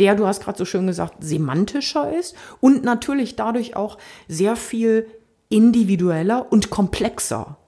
der, 0.00 0.16
du 0.16 0.26
hast 0.26 0.42
gerade 0.42 0.58
so 0.58 0.64
schön 0.64 0.88
gesagt, 0.88 1.16
semantischer 1.20 2.12
ist 2.18 2.34
und 2.60 2.82
natürlich 2.82 3.36
dadurch 3.36 3.76
auch 3.76 3.98
sehr 4.26 4.56
viel 4.56 5.06
individueller 5.48 6.50
und 6.50 6.70
komplexer. 6.70 7.58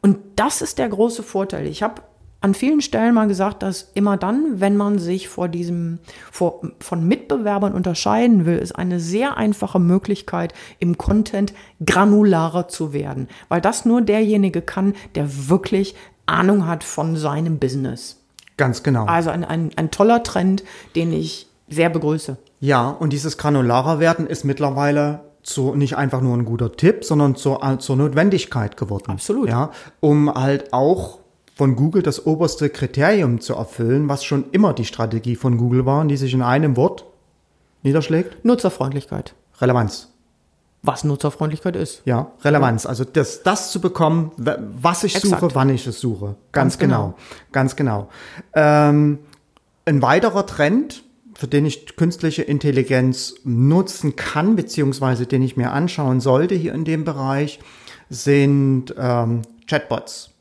Und 0.00 0.18
das 0.36 0.62
ist 0.62 0.78
der 0.78 0.88
große 0.88 1.22
Vorteil. 1.22 1.66
Ich 1.66 1.82
habe 1.82 2.02
an 2.42 2.54
vielen 2.54 2.80
Stellen 2.80 3.14
mal 3.14 3.28
gesagt, 3.28 3.62
dass 3.62 3.90
immer 3.94 4.16
dann, 4.16 4.60
wenn 4.60 4.76
man 4.76 4.98
sich 4.98 5.28
vor 5.28 5.48
diesem, 5.48 6.00
vor, 6.30 6.60
von 6.80 7.06
Mitbewerbern 7.06 7.72
unterscheiden 7.72 8.46
will, 8.46 8.58
ist 8.58 8.72
eine 8.72 9.00
sehr 9.00 9.36
einfache 9.36 9.78
Möglichkeit, 9.78 10.52
im 10.80 10.98
Content 10.98 11.54
granularer 11.84 12.68
zu 12.68 12.92
werden. 12.92 13.28
Weil 13.48 13.60
das 13.60 13.84
nur 13.84 14.02
derjenige 14.02 14.60
kann, 14.60 14.94
der 15.14 15.48
wirklich 15.48 15.94
Ahnung 16.26 16.66
hat 16.66 16.84
von 16.84 17.16
seinem 17.16 17.58
Business. 17.58 18.20
Ganz 18.56 18.82
genau. 18.82 19.06
Also 19.06 19.30
ein, 19.30 19.44
ein, 19.44 19.70
ein 19.76 19.90
toller 19.90 20.22
Trend, 20.22 20.64
den 20.96 21.12
ich 21.12 21.48
sehr 21.68 21.90
begrüße. 21.90 22.36
Ja, 22.60 22.90
und 22.90 23.12
dieses 23.12 23.38
granularer 23.38 23.98
werden 23.98 24.26
ist 24.26 24.44
mittlerweile 24.44 25.20
zu, 25.42 25.74
nicht 25.74 25.96
einfach 25.96 26.20
nur 26.20 26.36
ein 26.36 26.44
guter 26.44 26.72
Tipp, 26.72 27.04
sondern 27.04 27.34
zur, 27.34 27.78
zur 27.78 27.96
Notwendigkeit 27.96 28.76
geworden. 28.76 29.10
Absolut. 29.10 29.48
Ja, 29.48 29.70
um 30.00 30.32
halt 30.32 30.72
auch 30.72 31.21
von 31.54 31.76
Google 31.76 32.02
das 32.02 32.26
oberste 32.26 32.70
Kriterium 32.70 33.40
zu 33.40 33.54
erfüllen, 33.54 34.08
was 34.08 34.24
schon 34.24 34.44
immer 34.52 34.72
die 34.72 34.84
Strategie 34.84 35.36
von 35.36 35.58
Google 35.58 35.84
war, 35.86 36.04
die 36.04 36.16
sich 36.16 36.32
in 36.32 36.42
einem 36.42 36.76
Wort 36.76 37.04
niederschlägt. 37.82 38.44
Nutzerfreundlichkeit. 38.44 39.34
Relevanz. 39.60 40.08
Was 40.82 41.04
Nutzerfreundlichkeit 41.04 41.76
ist. 41.76 42.02
Ja, 42.04 42.32
Relevanz. 42.42 42.86
Also 42.86 43.04
das, 43.04 43.42
das 43.44 43.70
zu 43.70 43.80
bekommen, 43.80 44.32
was 44.36 45.04
ich 45.04 45.14
Exakt. 45.14 45.40
suche, 45.40 45.54
wann 45.54 45.68
ich 45.68 45.86
es 45.86 46.00
suche. 46.00 46.34
Ganz, 46.50 46.74
Ganz 46.74 46.78
genau. 46.78 47.02
genau. 47.02 47.18
Ganz 47.52 47.76
genau. 47.76 48.08
Ähm, 48.54 49.18
ein 49.84 50.02
weiterer 50.02 50.46
Trend, 50.46 51.04
für 51.34 51.46
den 51.46 51.66
ich 51.66 51.96
künstliche 51.96 52.42
Intelligenz 52.42 53.34
nutzen 53.44 54.16
kann, 54.16 54.56
beziehungsweise 54.56 55.26
den 55.26 55.42
ich 55.42 55.56
mir 55.56 55.70
anschauen 55.70 56.20
sollte 56.20 56.54
hier 56.54 56.74
in 56.74 56.84
dem 56.84 57.04
Bereich, 57.04 57.60
sind 58.10 58.92
ähm, 58.98 59.42
Chatbots. 59.68 60.31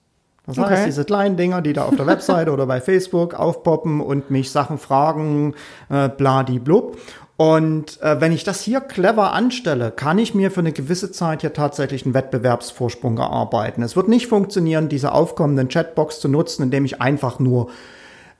Das 0.45 0.57
okay. 0.57 0.69
heißt, 0.69 0.87
diese 0.87 1.05
kleinen 1.05 1.37
Dinger, 1.37 1.61
die 1.61 1.73
da 1.73 1.85
auf 1.85 1.95
der 1.95 2.07
Webseite 2.07 2.51
oder 2.51 2.65
bei 2.65 2.81
Facebook 2.81 3.35
aufpoppen 3.35 4.01
und 4.01 4.31
mich 4.31 4.51
Sachen 4.51 4.77
fragen, 4.77 5.53
äh, 5.89 6.09
blub. 6.09 6.97
Und 7.37 7.99
äh, 8.01 8.21
wenn 8.21 8.31
ich 8.31 8.43
das 8.43 8.61
hier 8.61 8.81
clever 8.81 9.33
anstelle, 9.33 9.91
kann 9.91 10.19
ich 10.19 10.35
mir 10.35 10.51
für 10.51 10.59
eine 10.59 10.71
gewisse 10.71 11.11
Zeit 11.11 11.41
hier 11.41 11.53
tatsächlich 11.53 12.05
einen 12.05 12.13
Wettbewerbsvorsprung 12.13 13.17
erarbeiten. 13.17 13.81
Es 13.81 13.95
wird 13.95 14.07
nicht 14.07 14.27
funktionieren, 14.27 14.89
diese 14.89 15.11
aufkommenden 15.11 15.67
Chatbox 15.67 16.19
zu 16.19 16.27
nutzen, 16.27 16.63
indem 16.63 16.85
ich 16.85 17.01
einfach 17.01 17.39
nur 17.39 17.69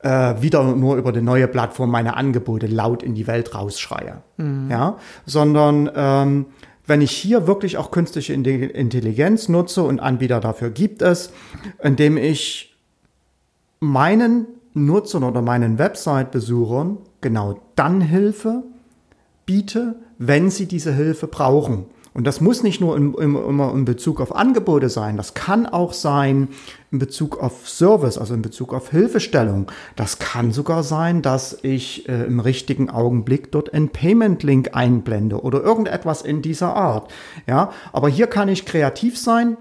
äh, 0.03 0.35
wieder 0.41 0.63
nur 0.63 0.97
über 0.97 1.11
die 1.11 1.21
neue 1.21 1.47
Plattform 1.47 1.89
meine 1.89 2.15
Angebote 2.15 2.67
laut 2.67 3.03
in 3.03 3.15
die 3.15 3.27
Welt 3.27 3.55
rausschreie. 3.55 4.21
Mhm. 4.37 4.69
Ja, 4.69 4.97
sondern 5.25 5.89
ähm, 5.95 6.45
wenn 6.85 7.01
ich 7.01 7.11
hier 7.11 7.47
wirklich 7.47 7.77
auch 7.77 7.91
künstliche 7.91 8.33
Intelligenz 8.33 9.49
nutze 9.49 9.83
und 9.83 9.99
Anbieter 9.99 10.39
dafür 10.39 10.69
gibt 10.69 11.01
es, 11.01 11.31
indem 11.81 12.17
ich 12.17 12.75
meinen 13.79 14.47
Nutzern 14.73 15.23
oder 15.23 15.41
meinen 15.41 15.77
Website-Besuchern 15.77 16.97
genau 17.19 17.59
dann 17.75 18.01
Hilfe 18.01 18.63
biete, 19.45 19.95
wenn 20.17 20.49
sie 20.49 20.65
diese 20.65 20.93
Hilfe 20.93 21.27
brauchen. 21.27 21.85
Und 22.13 22.27
das 22.27 22.41
muss 22.41 22.61
nicht 22.61 22.81
nur 22.81 22.97
in, 22.97 23.13
in, 23.13 23.35
immer 23.35 23.73
in 23.73 23.85
Bezug 23.85 24.19
auf 24.19 24.35
Angebote 24.35 24.89
sein, 24.89 25.15
das 25.15 25.33
kann 25.33 25.65
auch 25.65 25.93
sein 25.93 26.49
in 26.91 26.99
Bezug 26.99 27.41
auf 27.41 27.69
Service, 27.69 28.17
also 28.17 28.33
in 28.33 28.41
Bezug 28.41 28.73
auf 28.73 28.91
Hilfestellung. 28.91 29.71
Das 29.95 30.19
kann 30.19 30.51
sogar 30.51 30.83
sein, 30.83 31.21
dass 31.21 31.57
ich 31.61 32.09
äh, 32.09 32.25
im 32.25 32.41
richtigen 32.41 32.89
Augenblick 32.89 33.51
dort 33.51 33.73
einen 33.73 33.89
Payment-Link 33.89 34.71
einblende 34.73 35.41
oder 35.41 35.61
irgendetwas 35.63 36.21
in 36.21 36.41
dieser 36.41 36.75
Art. 36.75 37.09
Ja, 37.47 37.71
aber 37.93 38.09
hier 38.09 38.27
kann 38.27 38.49
ich 38.49 38.65
kreativ 38.65 39.17
sein, 39.17 39.55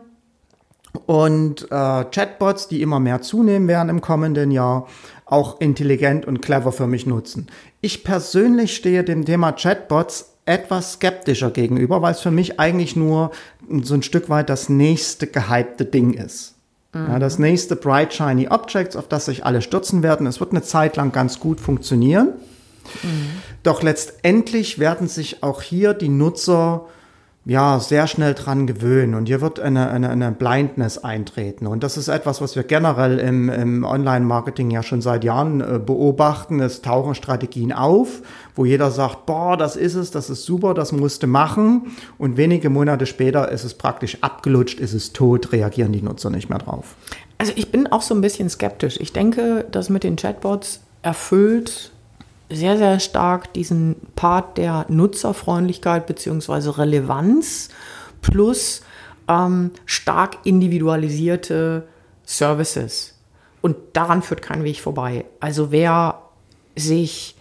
und 1.06 1.70
äh, 1.70 2.04
Chatbots, 2.04 2.68
die 2.68 2.82
immer 2.82 3.00
mehr 3.00 3.22
zunehmen 3.22 3.68
werden 3.68 3.88
im 3.88 4.00
kommenden 4.00 4.50
Jahr, 4.50 4.86
auch 5.24 5.60
intelligent 5.60 6.26
und 6.26 6.42
clever 6.42 6.72
für 6.72 6.86
mich 6.86 7.06
nutzen. 7.06 7.46
Ich 7.80 8.02
persönlich 8.02 8.74
stehe 8.74 9.04
dem 9.04 9.24
Thema 9.24 9.52
Chatbots 9.52 10.29
etwas 10.46 10.94
skeptischer 10.94 11.50
gegenüber, 11.50 12.02
weil 12.02 12.12
es 12.12 12.20
für 12.20 12.30
mich 12.30 12.58
eigentlich 12.58 12.96
nur 12.96 13.30
so 13.82 13.94
ein 13.94 14.02
Stück 14.02 14.28
weit 14.28 14.48
das 14.48 14.68
nächste 14.68 15.26
gehypte 15.26 15.84
Ding 15.84 16.12
ist. 16.12 16.54
Mhm. 16.92 17.06
Ja, 17.08 17.18
das 17.18 17.38
nächste 17.38 17.76
Bright 17.76 18.12
Shiny 18.14 18.48
Objects, 18.48 18.96
auf 18.96 19.08
das 19.08 19.26
sich 19.26 19.44
alle 19.44 19.62
stürzen 19.62 20.02
werden. 20.02 20.26
Es 20.26 20.40
wird 20.40 20.52
eine 20.52 20.62
Zeit 20.62 20.96
lang 20.96 21.12
ganz 21.12 21.40
gut 21.40 21.60
funktionieren. 21.60 22.32
Mhm. 23.02 23.42
Doch 23.62 23.82
letztendlich 23.82 24.78
werden 24.78 25.08
sich 25.08 25.42
auch 25.42 25.62
hier 25.62 25.94
die 25.94 26.08
Nutzer 26.08 26.86
ja, 27.46 27.80
sehr 27.80 28.06
schnell 28.06 28.34
dran 28.34 28.66
gewöhnen 28.66 29.14
und 29.14 29.26
hier 29.26 29.40
wird 29.40 29.60
eine, 29.60 29.88
eine, 29.88 30.10
eine 30.10 30.30
Blindness 30.30 30.98
eintreten. 30.98 31.66
Und 31.66 31.82
das 31.82 31.96
ist 31.96 32.08
etwas, 32.08 32.42
was 32.42 32.54
wir 32.54 32.64
generell 32.64 33.18
im, 33.18 33.48
im 33.48 33.82
Online-Marketing 33.82 34.70
ja 34.70 34.82
schon 34.82 35.00
seit 35.00 35.24
Jahren 35.24 35.62
äh, 35.62 35.78
beobachten. 35.78 36.60
Es 36.60 36.82
tauchen 36.82 37.14
Strategien 37.14 37.72
auf, 37.72 38.20
wo 38.54 38.66
jeder 38.66 38.90
sagt, 38.90 39.24
boah, 39.24 39.56
das 39.56 39.76
ist 39.76 39.94
es, 39.94 40.10
das 40.10 40.28
ist 40.28 40.44
super, 40.44 40.74
das 40.74 40.92
musste 40.92 41.26
machen. 41.26 41.92
Und 42.18 42.36
wenige 42.36 42.68
Monate 42.68 43.06
später 43.06 43.50
ist 43.50 43.64
es 43.64 43.72
praktisch 43.72 44.18
abgelutscht, 44.20 44.78
ist 44.78 44.92
es 44.92 45.14
tot, 45.14 45.50
reagieren 45.52 45.92
die 45.92 46.02
Nutzer 46.02 46.28
nicht 46.28 46.50
mehr 46.50 46.58
drauf. 46.58 46.94
Also 47.38 47.52
ich 47.56 47.72
bin 47.72 47.86
auch 47.86 48.02
so 48.02 48.14
ein 48.14 48.20
bisschen 48.20 48.50
skeptisch. 48.50 49.00
Ich 49.00 49.14
denke, 49.14 49.64
dass 49.70 49.88
mit 49.88 50.04
den 50.04 50.16
Chatbots 50.16 50.80
erfüllt 51.00 51.92
sehr, 52.50 52.76
sehr 52.76 53.00
stark 53.00 53.52
diesen 53.54 53.96
Part 54.16 54.58
der 54.58 54.86
Nutzerfreundlichkeit 54.88 56.06
bzw. 56.06 56.70
Relevanz 56.70 57.68
plus 58.20 58.82
ähm, 59.28 59.70
stark 59.86 60.38
individualisierte 60.44 61.86
Services. 62.24 63.18
Und 63.60 63.76
daran 63.92 64.22
führt 64.22 64.42
kein 64.42 64.64
Weg 64.64 64.80
vorbei. 64.80 65.24
Also 65.38 65.70
wer 65.70 66.22
sich 66.76 67.36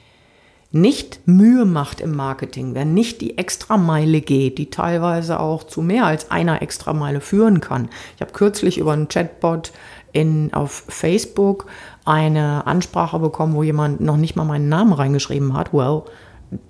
nicht 0.71 1.27
Mühe 1.27 1.65
macht 1.65 1.99
im 1.99 2.15
Marketing, 2.15 2.75
wer 2.75 2.85
nicht 2.85 3.21
die 3.21 3.39
Extrameile 3.39 4.21
geht, 4.21 4.59
die 4.59 4.69
teilweise 4.69 5.39
auch 5.39 5.63
zu 5.63 5.81
mehr 5.81 6.05
als 6.05 6.29
einer 6.29 6.61
Extrameile 6.61 7.21
führen 7.21 7.59
kann. 7.59 7.89
Ich 8.15 8.21
habe 8.21 8.33
kürzlich 8.33 8.77
über 8.77 8.93
einen 8.93 9.07
Chatbot 9.07 9.71
in, 10.11 10.53
auf 10.53 10.83
Facebook 10.87 11.65
eine 12.09 12.65
Ansprache 12.65 13.19
bekommen, 13.19 13.53
wo 13.53 13.61
jemand 13.61 14.01
noch 14.01 14.17
nicht 14.17 14.35
mal 14.35 14.43
meinen 14.43 14.67
Namen 14.67 14.93
reingeschrieben 14.93 15.53
hat. 15.53 15.73
Well, 15.73 16.01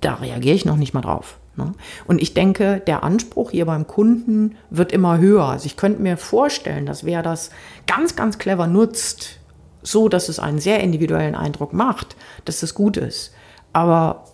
da 0.02 0.16
reagiere 0.16 0.56
ich 0.56 0.66
noch 0.66 0.76
nicht 0.76 0.94
mal 0.94 1.00
drauf. 1.00 1.40
Ne? 1.56 1.72
Und 2.08 2.22
ich 2.22 2.34
denke, 2.34 2.82
der 2.86 3.04
Anspruch 3.04 3.52
hier 3.52 3.66
beim 3.66 3.88
Kunden 3.88 4.58
wird 4.70 4.92
immer 4.92 5.18
höher. 5.18 5.46
Also 5.46 5.66
ich 5.66 5.78
könnte 5.78 6.02
mir 6.02 6.18
vorstellen, 6.18 6.86
dass 6.86 7.06
wer 7.06 7.24
das 7.24 7.52
ganz, 7.88 8.18
ganz 8.18 8.38
clever 8.38 8.68
nutzt, 8.68 9.40
so 9.82 10.10
dass 10.10 10.28
es 10.28 10.40
einen 10.40 10.60
sehr 10.60 10.82
individuellen 10.82 11.36
Eindruck 11.36 11.72
macht, 11.72 12.18
dass 12.44 12.60
das 12.60 12.74
gut 12.74 12.98
ist. 12.98 13.34
Aber 13.72 14.26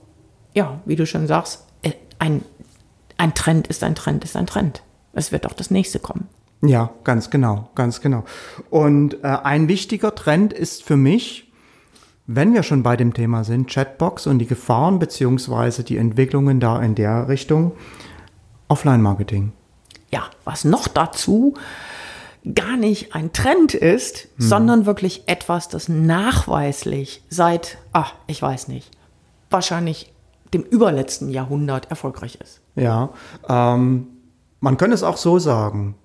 ja, 0.56 0.80
wie 0.86 0.96
du 0.96 1.06
schon 1.06 1.28
sagst, 1.28 1.68
äh, 1.84 1.92
ein, 2.18 2.44
ein 3.18 3.36
Trend 3.36 3.68
ist 3.68 3.84
ein 3.84 3.94
Trend 3.94 4.24
ist 4.24 4.36
ein 4.36 4.48
Trend. 4.48 4.82
Es 5.14 5.32
wird 5.32 5.46
auch 5.46 5.54
das 5.54 5.70
nächste 5.70 6.00
kommen. 6.00 6.28
Ja, 6.62 6.92
ganz 7.04 7.30
genau, 7.30 7.70
ganz 7.76 8.02
genau. 8.02 8.24
Und 8.70 9.24
äh, 9.24 9.28
ein 9.28 9.68
wichtiger 9.68 10.16
Trend 10.16 10.54
ist 10.54 10.84
für 10.84 10.98
mich, 10.98 11.52
wenn 12.28 12.54
wir 12.54 12.64
schon 12.64 12.82
bei 12.82 12.98
dem 12.98 13.14
Thema 13.14 13.44
sind, 13.44 13.70
Chatbox 13.70 14.26
und 14.28 14.40
die 14.40 14.48
Gefahren 14.48 14.98
beziehungsweise 15.00 15.84
die 15.84 15.98
Entwicklungen 15.98 16.60
da 16.60 16.82
in 16.82 16.96
der 16.96 17.28
Richtung, 17.28 17.74
Offline-Marketing. 18.68 19.52
Ja, 20.12 20.24
was 20.44 20.66
noch 20.66 20.88
dazu 20.88 21.56
gar 22.54 22.78
nicht 22.78 23.16
ein 23.16 23.34
Trend 23.34 23.74
ist, 23.74 24.28
hm. 24.38 24.48
sondern 24.48 24.86
wirklich 24.86 25.24
etwas, 25.28 25.68
das 25.68 25.90
nachweislich 25.90 27.24
seit, 27.30 27.78
ach, 27.92 28.14
ich 28.28 28.42
weiß 28.42 28.68
nicht, 28.68 28.92
wahrscheinlich 29.50 30.12
dem 30.54 30.64
überletzten 30.64 31.30
Jahrhundert 31.30 31.90
erfolgreich 31.90 32.36
ist. 32.42 32.62
Ja, 32.76 33.10
ähm, 33.48 34.08
man 34.60 34.78
könnte 34.78 34.96
es 34.96 35.04
auch 35.04 35.18
so 35.18 35.40
sagen. 35.40 35.96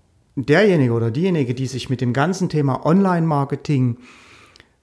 Derjenige 0.47 0.93
oder 0.93 1.11
diejenige, 1.11 1.55
die 1.55 1.67
sich 1.67 1.91
mit 1.91 2.01
dem 2.01 2.13
ganzen 2.13 2.49
Thema 2.49 2.85
Online-Marketing 2.85 3.99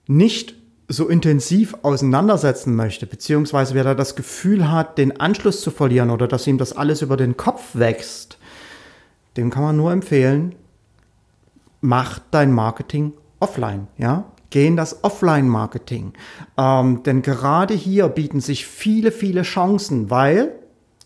nicht 0.08 0.56
so 0.88 1.08
intensiv 1.08 1.76
auseinandersetzen 1.82 2.76
möchte, 2.76 3.08
beziehungsweise 3.08 3.74
wer 3.74 3.84
da 3.84 3.94
das 3.94 4.16
Gefühl 4.16 4.72
hat, 4.72 4.98
den 4.98 5.20
Anschluss 5.20 5.62
zu 5.62 5.72
verlieren 5.72 6.10
oder 6.10 6.28
dass 6.28 6.48
ihm 6.48 6.58
das 6.58 6.74
alles 6.74 7.02
über 7.02 7.18
den 7.18 7.36
Kopf 7.36 7.76
wächst, 7.76 8.38
dem 9.36 9.50
kann 9.50 9.64
man 9.64 9.78
nur 9.78 9.92
empfehlen, 9.92 10.56
mach 11.82 12.20
dein 12.32 12.52
Marketing 12.52 13.14
offline, 13.40 13.88
ja? 13.98 14.26
Geh 14.50 14.66
in 14.66 14.78
das 14.78 15.04
Offline-Marketing. 15.04 16.14
Ähm, 16.58 17.04
denn 17.04 17.22
gerade 17.22 17.74
hier 17.74 18.08
bieten 18.08 18.40
sich 18.40 18.66
viele, 18.66 19.12
viele 19.12 19.42
Chancen, 19.42 20.10
weil, 20.10 20.54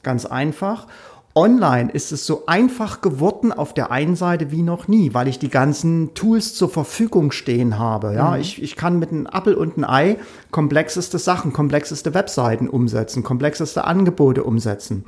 ganz 0.03 0.27
einfach, 0.27 0.85
Online 1.33 1.91
ist 1.91 2.11
es 2.11 2.25
so 2.25 2.43
einfach 2.45 3.01
geworden 3.01 3.53
auf 3.53 3.73
der 3.73 3.91
einen 3.91 4.15
Seite 4.15 4.51
wie 4.51 4.63
noch 4.63 4.87
nie, 4.87 5.13
weil 5.13 5.27
ich 5.27 5.39
die 5.39 5.49
ganzen 5.49 6.13
Tools 6.13 6.53
zur 6.53 6.69
Verfügung 6.69 7.31
stehen 7.31 7.79
habe. 7.79 8.13
Ja, 8.13 8.31
mhm. 8.31 8.41
ich, 8.41 8.61
ich 8.61 8.75
kann 8.75 8.99
mit 8.99 9.11
einem 9.11 9.27
Apple 9.31 9.57
und 9.57 9.77
einem 9.77 9.89
Ei 9.89 10.17
komplexeste 10.51 11.19
Sachen, 11.19 11.53
komplexeste 11.53 12.13
Webseiten 12.13 12.67
umsetzen, 12.67 13.23
komplexeste 13.23 13.85
Angebote 13.85 14.43
umsetzen. 14.43 15.05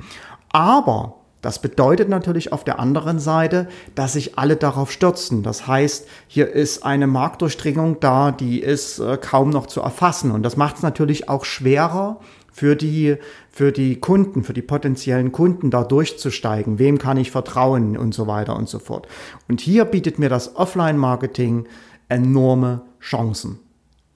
Aber 0.50 1.16
das 1.42 1.58
bedeutet 1.58 2.08
natürlich 2.08 2.54
auf 2.54 2.64
der 2.64 2.78
anderen 2.78 3.18
Seite, 3.18 3.68
dass 3.94 4.14
sich 4.14 4.38
alle 4.38 4.56
darauf 4.56 4.90
stürzen. 4.90 5.42
Das 5.42 5.66
heißt, 5.66 6.06
hier 6.26 6.50
ist 6.50 6.86
eine 6.86 7.06
Marktdurchdringung 7.06 8.00
da, 8.00 8.30
die 8.30 8.60
ist 8.60 8.98
äh, 8.98 9.18
kaum 9.18 9.50
noch 9.50 9.66
zu 9.66 9.82
erfassen. 9.82 10.30
Und 10.30 10.42
das 10.42 10.56
macht 10.56 10.76
es 10.76 10.82
natürlich 10.82 11.28
auch 11.28 11.44
schwerer, 11.44 12.18
für 12.54 12.76
die, 12.76 13.16
für 13.50 13.72
die 13.72 13.98
Kunden, 13.98 14.44
für 14.44 14.52
die 14.54 14.62
potenziellen 14.62 15.32
Kunden 15.32 15.72
da 15.72 15.82
durchzusteigen. 15.82 16.78
Wem 16.78 16.98
kann 16.98 17.16
ich 17.16 17.32
vertrauen 17.32 17.96
und 17.96 18.14
so 18.14 18.28
weiter 18.28 18.54
und 18.54 18.68
so 18.68 18.78
fort. 18.78 19.08
Und 19.48 19.60
hier 19.60 19.84
bietet 19.84 20.20
mir 20.20 20.28
das 20.28 20.54
Offline-Marketing 20.54 21.66
enorme 22.08 22.82
Chancen. 23.00 23.58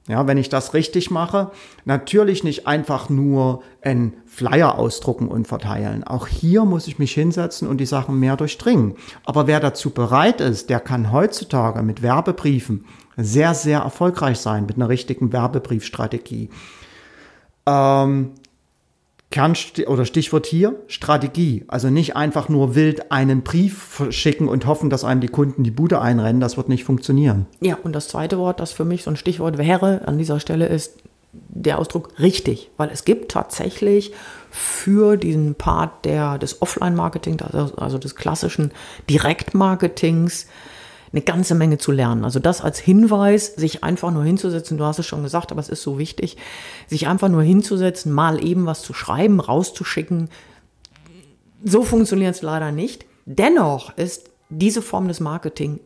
Ja, 0.07 0.29
wenn 0.29 0.39
ich 0.39 0.49
das 0.49 0.73
richtig 0.73 1.11
mache, 1.11 1.51
natürlich 1.85 2.45
nicht 2.45 2.69
einfach 2.69 3.11
nur 3.11 3.63
ein 3.83 4.15
Flyer 4.25 4.79
ausdrucken 4.79 5.27
und 5.27 5.49
verteilen. 5.49 6.05
Auch 6.05 6.29
hier 6.29 6.65
muss 6.65 6.87
ich 6.87 7.01
mich 7.01 7.13
hinsetzen 7.13 7.67
und 7.67 7.79
die 7.79 7.87
Sachen 7.87 8.21
mehr 8.21 8.37
durchdringen. 8.37 8.95
Aber 9.25 9.49
wer 9.49 9.59
dazu 9.59 9.91
bereit 9.91 10.41
ist, 10.41 10.71
der 10.71 10.79
kann 10.79 11.11
heutzutage 11.11 11.83
mit 11.83 12.03
Werbebriefen 12.03 12.85
sehr, 13.17 13.53
sehr 13.53 13.81
erfolgreich 13.81 14.39
sein, 14.39 14.65
mit 14.65 14.77
einer 14.77 14.89
richtigen 14.89 15.33
Werbebriefstrategie. 15.33 16.51
Ähm, 17.69 18.31
Kern 19.31 19.55
oder 19.87 20.07
Stichwort 20.07 20.47
hier 20.47 20.77
Strategie. 20.87 21.65
Also 21.69 21.91
nicht 21.91 22.17
einfach 22.17 22.49
nur 22.49 22.75
wild 22.75 23.13
einen 23.13 23.43
Brief 23.43 24.03
schicken 24.09 24.49
und 24.49 24.67
hoffen, 24.67 24.89
dass 24.89 25.05
einem 25.05 25.21
die 25.21 25.29
Kunden 25.29 25.65
die 25.65 25.71
Bude 25.71 26.01
einrennen. 26.01 26.41
Das 26.41 26.57
wird 26.57 26.71
nicht 26.71 26.85
funktionieren. 26.85 27.47
Ja, 27.61 27.77
und 27.83 27.93
das 27.93 28.09
zweite 28.09 28.39
Wort, 28.39 28.59
das 28.59 28.73
für 28.73 28.87
mich 28.87 29.03
so 29.03 29.11
ein 29.11 29.17
Stichwort 29.17 29.59
wäre 29.59 30.09
an 30.09 30.17
dieser 30.17 30.41
Stelle, 30.41 30.67
ist 30.67 30.95
der 31.33 31.79
Ausdruck 31.79 32.19
richtig, 32.19 32.71
weil 32.79 32.89
es 32.91 33.05
gibt 33.05 33.31
tatsächlich 33.31 34.13
für 34.51 35.19
diesen 35.19 35.57
Part 35.57 36.07
der, 36.07 36.39
des 36.39 36.63
Offline-Marketing, 36.63 37.39
also, 37.43 37.77
also 37.77 37.99
des 37.99 38.17
klassischen 38.17 38.73
Direktmarketings, 39.11 40.47
eine 41.13 41.23
ganze 41.23 41.55
Menge 41.55 41.79
zu 41.79 41.93
lernen. 41.93 42.25
Also 42.25 42.39
das 42.39 42.61
als 42.61 42.79
Hinweis, 42.79 43.55
sich 43.55 43.85
einfach 43.85 44.11
nur 44.11 44.25
hinzusetzen, 44.25 44.79
du 44.79 44.85
hast 44.85 44.99
es 44.99 45.07
schon 45.07 45.23
gesagt, 45.23 45.53
aber 45.53 45.61
es 45.61 45.69
ist 45.69 45.83
so 45.83 45.99
wichtig, 45.99 46.37
sich 46.87 47.09
einfach 47.09 47.29
nur 47.29 47.43
hinzusetzen, 47.43 48.13
mal 48.13 48.45
eben 48.45 48.67
was 48.67 48.83
zu 48.83 48.95
schreiben, 48.95 49.41
rauszuschicken. 49.41 50.29
So 51.65 51.83
funktioniert 51.83 52.35
es 52.35 52.43
leider 52.43 52.73
nicht. 52.73 53.07
Dennoch 53.27 53.97
ist 53.97 54.31
diese 54.49 54.83
Form 54.83 55.09
des 55.09 55.21
Marketing 55.21 55.81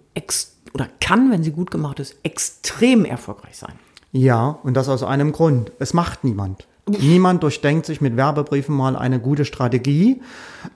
oder 0.74 0.88
kann, 1.00 1.30
wenn 1.30 1.42
sie 1.42 1.52
gut 1.52 1.70
gemacht 1.70 2.00
ist, 2.00 2.16
extrem 2.22 3.04
erfolgreich 3.04 3.56
sein. 3.56 3.74
Ja, 4.12 4.58
und 4.62 4.74
das 4.74 4.88
aus 4.88 5.02
einem 5.02 5.32
Grund. 5.32 5.72
Es 5.78 5.94
macht 5.94 6.24
niemand. 6.24 6.66
Niemand 6.86 7.44
durchdenkt 7.44 7.86
sich 7.86 8.00
mit 8.00 8.16
Werbebriefen 8.16 8.74
mal 8.74 8.96
eine 8.96 9.20
gute 9.20 9.44
Strategie. 9.44 10.20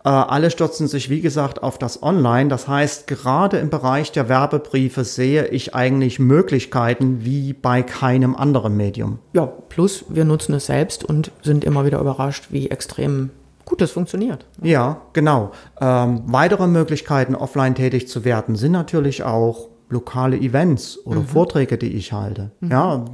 Äh, 0.05 0.09
alle 0.09 0.53
stürzen 0.53 0.87
sich, 0.87 1.11
wie 1.11 1.21
gesagt, 1.21 1.65
auf 1.65 1.79
das 1.79 2.01
Online. 2.01 2.49
Das 2.49 2.69
heißt, 2.69 3.09
gerade 3.09 3.59
im 3.59 3.71
Bereich 3.71 4.13
der 4.13 4.29
Werbebriefe 4.29 5.03
sehe 5.03 5.49
ich 5.49 5.75
eigentlich 5.75 6.21
Möglichkeiten 6.21 7.25
wie 7.25 7.53
bei 7.55 7.83
keinem 7.83 8.37
anderen 8.37 8.77
Medium. 8.77 9.19
Ja, 9.33 9.47
plus 9.47 10.05
wir 10.09 10.25
nutzen 10.25 10.55
es 10.55 10.67
selbst 10.67 11.03
und 11.03 11.33
sind 11.43 11.65
immer 11.65 11.85
wieder 11.85 11.99
überrascht, 11.99 12.47
wie 12.51 12.71
extrem 12.71 13.31
gut 13.65 13.83
es 13.83 13.91
funktioniert. 13.91 14.47
Ja, 14.63 15.03
genau. 15.13 15.51
Ähm, 15.81 16.23
weitere 16.27 16.69
Möglichkeiten, 16.69 17.35
offline 17.35 17.75
tätig 17.75 18.07
zu 18.07 18.25
werden, 18.25 18.55
sind 18.55 18.73
natürlich 18.73 19.25
auch 19.25 19.69
lokale 19.89 20.37
Events 20.39 20.99
oder 21.05 21.21
mhm. 21.21 21.27
Vorträge, 21.27 21.79
die 21.79 21.93
ich 21.93 22.13
halte. 22.13 22.51
Mhm. 22.61 22.71
Ja, 22.71 23.05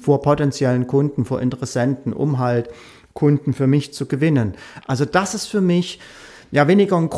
vor 0.00 0.22
potenziellen 0.22 0.86
Kunden, 0.86 1.24
vor 1.24 1.40
Interessenten, 1.40 2.12
um 2.12 2.38
halt 2.38 2.68
Kunden 3.14 3.52
für 3.52 3.66
mich 3.66 3.92
zu 3.92 4.06
gewinnen. 4.06 4.54
Also 4.86 5.04
das 5.04 5.34
ist 5.34 5.46
für 5.46 5.60
mich 5.60 6.00
ja 6.50 6.68
weniger 6.68 6.96
ein, 6.96 7.10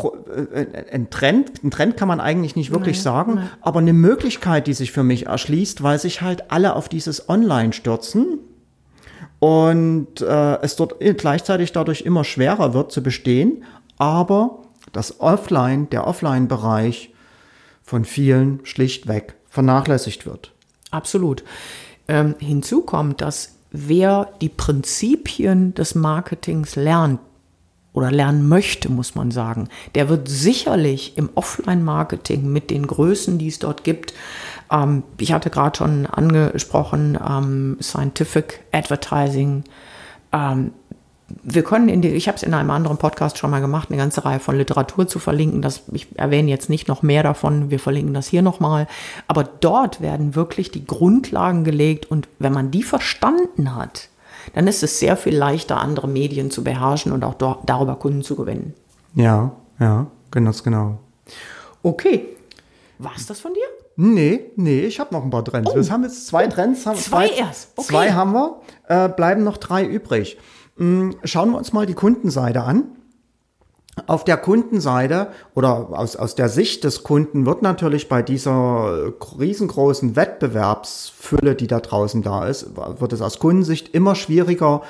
äh, 0.53 0.65
ein 0.91 1.09
Trend. 1.09 1.63
Ein 1.63 1.71
Trend 1.71 1.97
kann 1.97 2.07
man 2.07 2.19
eigentlich 2.19 2.55
nicht 2.55 2.71
wirklich 2.71 2.97
nein, 2.97 3.03
sagen, 3.03 3.33
nein. 3.35 3.49
aber 3.61 3.79
eine 3.79 3.93
Möglichkeit, 3.93 4.67
die 4.67 4.73
sich 4.73 4.91
für 4.91 5.03
mich 5.03 5.27
erschließt, 5.27 5.83
weil 5.83 5.99
sich 5.99 6.21
halt 6.21 6.51
alle 6.51 6.75
auf 6.75 6.89
dieses 6.89 7.29
Online 7.29 7.73
stürzen 7.73 8.39
und 9.39 10.21
äh, 10.21 10.61
es 10.61 10.75
dort 10.75 10.95
gleichzeitig 10.99 11.71
dadurch 11.71 12.01
immer 12.01 12.23
schwerer 12.23 12.73
wird 12.73 12.91
zu 12.91 13.03
bestehen, 13.03 13.63
aber 13.97 14.61
das 14.91 15.19
Offline, 15.19 15.89
der 15.89 16.07
Offline-Bereich 16.07 17.13
von 17.85 18.03
vielen 18.03 18.59
schlichtweg 18.65 19.35
vernachlässigt 19.47 20.25
wird. 20.25 20.51
Absolut. 20.91 21.43
Ähm, 22.07 22.35
hinzu 22.39 22.81
kommt, 22.81 23.21
dass 23.21 23.55
wer 23.71 24.29
die 24.41 24.49
Prinzipien 24.49 25.73
des 25.73 25.95
Marketings 25.95 26.75
lernt 26.75 27.19
oder 27.93 28.11
lernen 28.11 28.47
möchte, 28.47 28.91
muss 28.91 29.15
man 29.15 29.31
sagen, 29.31 29.69
der 29.95 30.09
wird 30.09 30.27
sicherlich 30.27 31.17
im 31.17 31.29
Offline-Marketing 31.35 32.51
mit 32.51 32.69
den 32.69 32.87
Größen, 32.87 33.37
die 33.37 33.47
es 33.47 33.59
dort 33.59 33.85
gibt, 33.85 34.13
ähm, 34.71 35.03
ich 35.19 35.31
hatte 35.31 35.49
gerade 35.49 35.77
schon 35.77 36.05
angesprochen, 36.05 37.17
ähm, 37.25 37.77
Scientific 37.81 38.61
Advertising, 38.71 39.63
ähm, 40.31 40.71
wir 41.27 41.63
können 41.63 41.89
in 41.89 42.01
die, 42.01 42.09
ich 42.09 42.27
habe 42.27 42.35
es 42.35 42.43
in 42.43 42.53
einem 42.53 42.69
anderen 42.69 42.97
Podcast 42.97 43.37
schon 43.37 43.49
mal 43.49 43.61
gemacht, 43.61 43.89
eine 43.89 43.97
ganze 43.97 44.25
Reihe 44.25 44.39
von 44.39 44.57
Literatur 44.57 45.07
zu 45.07 45.19
verlinken. 45.19 45.61
Das, 45.61 45.83
ich 45.91 46.07
erwähne 46.17 46.49
jetzt 46.49 46.69
nicht 46.69 46.87
noch 46.87 47.01
mehr 47.01 47.23
davon, 47.23 47.71
wir 47.71 47.79
verlinken 47.79 48.13
das 48.13 48.27
hier 48.27 48.41
nochmal. 48.41 48.87
Aber 49.27 49.43
dort 49.43 50.01
werden 50.01 50.35
wirklich 50.35 50.71
die 50.71 50.85
Grundlagen 50.85 51.63
gelegt 51.63 52.11
und 52.11 52.27
wenn 52.37 52.53
man 52.53 52.71
die 52.71 52.83
verstanden 52.83 53.75
hat, 53.75 54.09
dann 54.53 54.67
ist 54.67 54.83
es 54.83 54.99
sehr 54.99 55.17
viel 55.17 55.35
leichter, 55.35 55.77
andere 55.77 56.07
Medien 56.07 56.51
zu 56.51 56.63
beherrschen 56.63 57.11
und 57.11 57.23
auch 57.23 57.35
darüber 57.65 57.95
Kunden 57.95 58.21
zu 58.21 58.35
gewinnen. 58.35 58.75
Ja, 59.15 59.51
ja, 59.79 60.07
ganz 60.29 60.63
genau. 60.63 60.99
Okay. 61.81 62.25
War 62.99 63.13
es 63.15 63.25
das 63.25 63.39
von 63.39 63.53
dir? 63.53 63.65
Nee, 63.97 64.51
nee, 64.55 64.81
ich 64.81 64.99
habe 64.99 65.13
noch 65.13 65.23
ein 65.23 65.29
paar 65.29 65.43
Trends. 65.43 65.71
Oh. 65.71 65.75
Wir 65.75 65.89
haben 65.89 66.03
jetzt 66.03 66.27
zwei 66.27 66.47
Trends. 66.47 66.85
Haben, 66.85 66.97
zwei, 66.97 67.27
zwei 67.27 67.35
erst. 67.35 67.69
Okay. 67.75 67.87
Zwei 67.87 68.11
haben 68.11 68.33
wir, 68.33 68.61
äh, 68.87 69.09
bleiben 69.09 69.43
noch 69.43 69.57
drei 69.57 69.85
übrig. 69.85 70.37
Mm, 70.77 71.11
schauen 71.23 71.51
wir 71.51 71.57
uns 71.57 71.73
mal 71.73 71.85
die 71.85 71.93
Kundenseite 71.93 72.63
an. 72.63 72.85
Auf 74.07 74.25
der 74.25 74.35
Kundenseite 74.35 75.29
oder 75.53 75.97
aus, 75.97 76.17
aus 76.17 76.35
der 76.35 76.49
Sicht 76.49 76.83
des 76.83 77.03
Kunden 77.03 77.45
wird 77.45 77.61
natürlich 77.61 78.09
bei 78.09 78.21
dieser 78.21 79.13
riesengroßen 79.39 80.17
Wettbewerbsfülle, 80.17 81.55
die 81.55 81.67
da 81.67 81.79
draußen 81.79 82.21
da 82.21 82.45
ist, 82.45 82.75
wird 82.75 83.13
es 83.13 83.21
aus 83.21 83.39
Kundensicht 83.39 83.93
immer 83.95 84.15
schwieriger, 84.15 84.81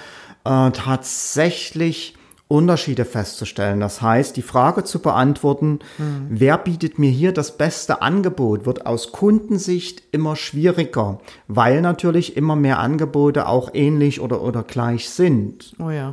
äh, 0.44 0.72
tatsächlich 0.72 2.16
Unterschiede 2.48 3.06
festzustellen. 3.06 3.80
Das 3.80 4.02
heißt, 4.04 4.38
die 4.38 4.44
Frage 4.44 4.84
zu 4.84 5.00
beantworten, 5.00 5.80
mhm. 5.98 6.28
wer 6.30 6.60
bietet 6.60 7.00
mir 7.00 7.10
hier 7.10 7.32
das 7.32 7.58
beste 7.58 8.04
Angebot, 8.04 8.68
wird 8.68 8.86
aus 8.86 9.12
Kundensicht 9.12 10.04
immer 10.12 10.36
schwieriger, 10.36 11.20
weil 11.48 11.82
natürlich 11.82 12.38
immer 12.38 12.56
mehr 12.56 12.78
Angebote 12.80 13.48
auch 13.48 13.72
ähnlich 13.74 14.22
oder, 14.22 14.42
oder 14.42 14.62
gleich 14.62 15.10
sind. 15.10 15.76
Oh 15.80 15.90
ja. 15.90 16.12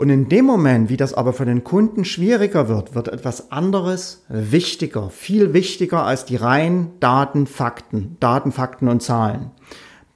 Und 0.00 0.08
in 0.08 0.28
dem 0.28 0.46
Moment, 0.46 0.88
wie 0.88 0.96
das 0.96 1.12
aber 1.14 1.32
für 1.32 1.44
den 1.44 1.62
Kunden 1.64 2.04
schwieriger 2.06 2.68
wird, 2.68 2.94
wird 2.94 3.08
etwas 3.08 3.52
anderes 3.52 4.24
wichtiger, 4.28 5.10
viel 5.10 5.52
wichtiger 5.52 6.04
als 6.04 6.24
die 6.24 6.36
reinen 6.36 6.98
Daten, 7.00 7.46
Fakten, 7.46 8.16
Daten, 8.18 8.52
Fakten 8.52 8.88
und 8.88 9.02
Zahlen. 9.02 9.50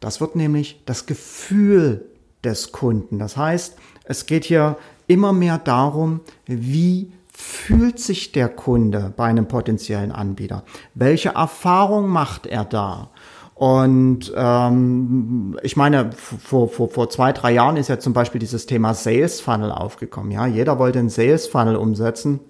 Das 0.01 0.21
wird 0.21 0.37
nämlich 0.37 0.83
das 0.87 1.05
Gefühl 1.07 2.07
des 2.43 2.73
Kunden. 2.73 3.19
Das 3.19 3.37
heißt, 3.37 3.77
es 4.05 4.27
geht 4.27 4.45
hier 4.45 4.77
immer 5.07 5.33
mehr 5.33 5.59
darum, 5.59 6.21
wie 6.47 7.13
fühlt 7.33 7.99
sich 7.99 8.33
der 8.33 8.49
Kunde 8.49 9.13
bei 9.17 9.25
einem 9.25 9.49
potenziellen 9.49 10.13
Anbieter? 10.13 10.65
Welche 10.95 11.31
Erfahrung 11.31 12.09
macht 12.09 12.47
er 12.47 12.65
da? 12.65 13.11
Und 13.55 14.33
ähm, 14.35 15.57
ich 15.63 15.77
meine, 15.77 16.11
vor, 16.13 16.69
vor, 16.69 16.91
vor 16.91 17.09
zwei, 17.09 17.33
drei 17.33 17.53
Jahren 17.53 17.77
ist 17.77 17.89
ja 17.89 17.99
zum 17.99 18.13
Beispiel 18.13 18.41
dieses 18.41 18.67
Thema 18.67 18.95
Sales 18.95 19.41
Funnel 19.41 19.71
aufgekommen. 19.71 20.33
Ja, 20.33 20.47
jeder 20.47 20.79
wollte 20.79 20.99
einen 20.99 21.09
Sales 21.09 21.47
Funnel 21.47 21.77
umsetzen. 21.77 22.41